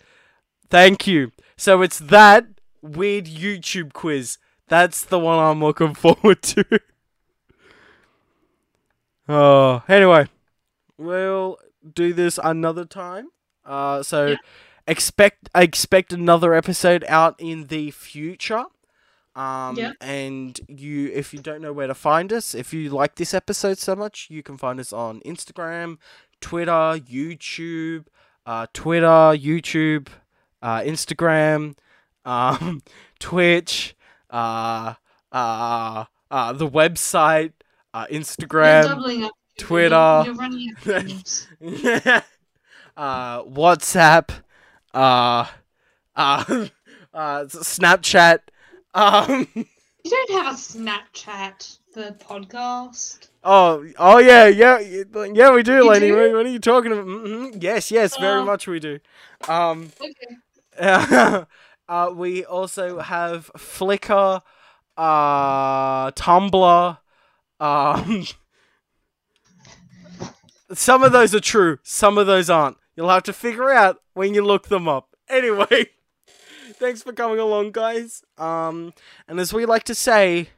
Thank 0.70 1.08
you. 1.08 1.32
So 1.58 1.82
it's 1.82 2.00
that 2.00 2.46
weird 2.82 3.26
YouTube 3.26 3.94
quiz. 3.94 4.38
That's 4.68 5.04
the 5.06 5.20
one 5.20 5.40
I'm 5.40 5.62
looking 5.64 5.94
forward 5.96 6.42
to. 6.44 6.66
Oh, 9.28 9.84
anyway, 9.88 10.28
we'll 10.98 11.58
do 11.94 12.14
this 12.14 12.40
another 12.44 12.86
time. 12.86 13.30
Uh, 13.66 14.04
so 14.04 14.28
Yeah. 14.28 14.36
expect 14.88 15.50
expect 15.56 16.14
another 16.14 16.54
episode 16.54 17.04
out 17.08 17.36
in 17.40 17.68
the 17.68 17.92
future. 17.92 18.66
Um, 19.36 19.76
Yeah. 19.78 19.92
and 20.00 20.58
you, 20.70 21.12
if 21.14 21.34
you 21.34 21.40
don't 21.42 21.62
know 21.62 21.74
where 21.74 21.88
to 21.88 21.94
find 21.96 22.32
us, 22.32 22.56
if 22.56 22.74
you 22.74 22.90
like 22.90 23.16
this 23.16 23.34
episode 23.34 23.78
so 23.78 23.96
much, 23.96 24.28
you 24.30 24.42
can 24.42 24.58
find 24.58 24.80
us 24.80 24.94
on 24.94 25.20
Instagram, 25.22 25.98
Twitter, 26.40 26.72
YouTube, 27.00 28.06
uh, 28.46 28.68
Twitter, 28.74 29.36
YouTube, 29.36 30.08
uh, 30.62 30.80
Instagram, 30.82 31.76
um, 32.26 32.82
Twitch, 33.20 33.96
uh, 34.30 34.94
uh, 35.34 36.06
uh, 36.32 36.54
the 36.54 36.68
website, 36.70 37.52
uh, 37.96 38.06
Instagram. 38.12 39.32
Twitter. 39.58 40.24
You're, 40.26 40.36
you're 40.36 40.44
out 40.44 40.52
uh, 42.98 43.44
WhatsApp, 43.44 44.30
uh, 44.94 45.46
uh, 46.16 46.68
uh, 47.14 47.44
Snapchat. 47.46 48.40
Um, 48.94 49.48
You 49.56 50.12
don't 50.12 50.32
have 50.44 50.54
a 50.54 50.58
Snapchat, 50.58 51.78
for 51.94 52.12
podcast. 52.12 53.30
oh, 53.44 53.86
oh 53.98 54.18
yeah, 54.20 54.48
yeah, 54.48 54.80
yeah, 54.80 55.52
we 55.52 55.64
do, 55.64 55.84
You 55.84 55.90
lady. 55.90 56.10
do? 56.12 56.36
What, 56.36 56.46
are 56.46 56.50
you 56.50 56.60
talking 56.60 56.92
about? 56.92 57.06
hmm 57.06 57.48
Yes, 57.60 57.92
yes, 57.92 58.18
very 58.18 58.42
Oh. 58.42 58.46
much 58.46 58.68
we 58.68 58.80
do. 58.80 59.00
Um, 59.48 59.92
Okay. 60.02 60.36
uh, 60.78 62.12
we 62.14 62.46
also 62.46 63.00
have 63.00 63.50
Flickr, 63.58 64.42
uh, 64.98 66.12
Tumblr. 66.12 66.98
Um, 67.60 68.26
some 70.74 71.04
of 71.04 71.12
those 71.12 71.34
are 71.36 71.40
true, 71.40 71.80
some 71.84 72.18
of 72.18 72.28
those 72.28 72.50
aren't. 72.50 72.78
You'll 72.96 73.10
have 73.10 73.24
to 73.24 73.34
figure 73.34 73.72
out 73.72 74.02
when 74.14 74.34
you 74.34 74.44
look 74.44 74.68
them 74.68 74.88
up. 74.88 75.10
Anyway, 75.28 75.88
thanks 76.74 77.02
for 77.02 77.12
coming 77.12 77.40
along, 77.40 77.72
guys. 77.72 78.22
Um, 78.38 78.94
and 79.28 79.40
as 79.40 79.52
we 79.52 79.66
like 79.66 79.84
to 79.86 79.96
say, 79.96 80.50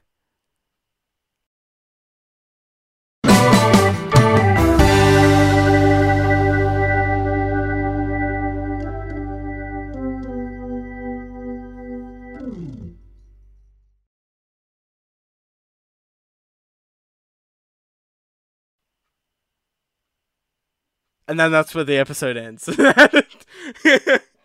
and 21.28 21.39
then 21.39 21.51
that's 21.51 21.75
where 21.75 21.84
the 21.84 21.97
episode 21.97 22.38
ends. 22.38 22.69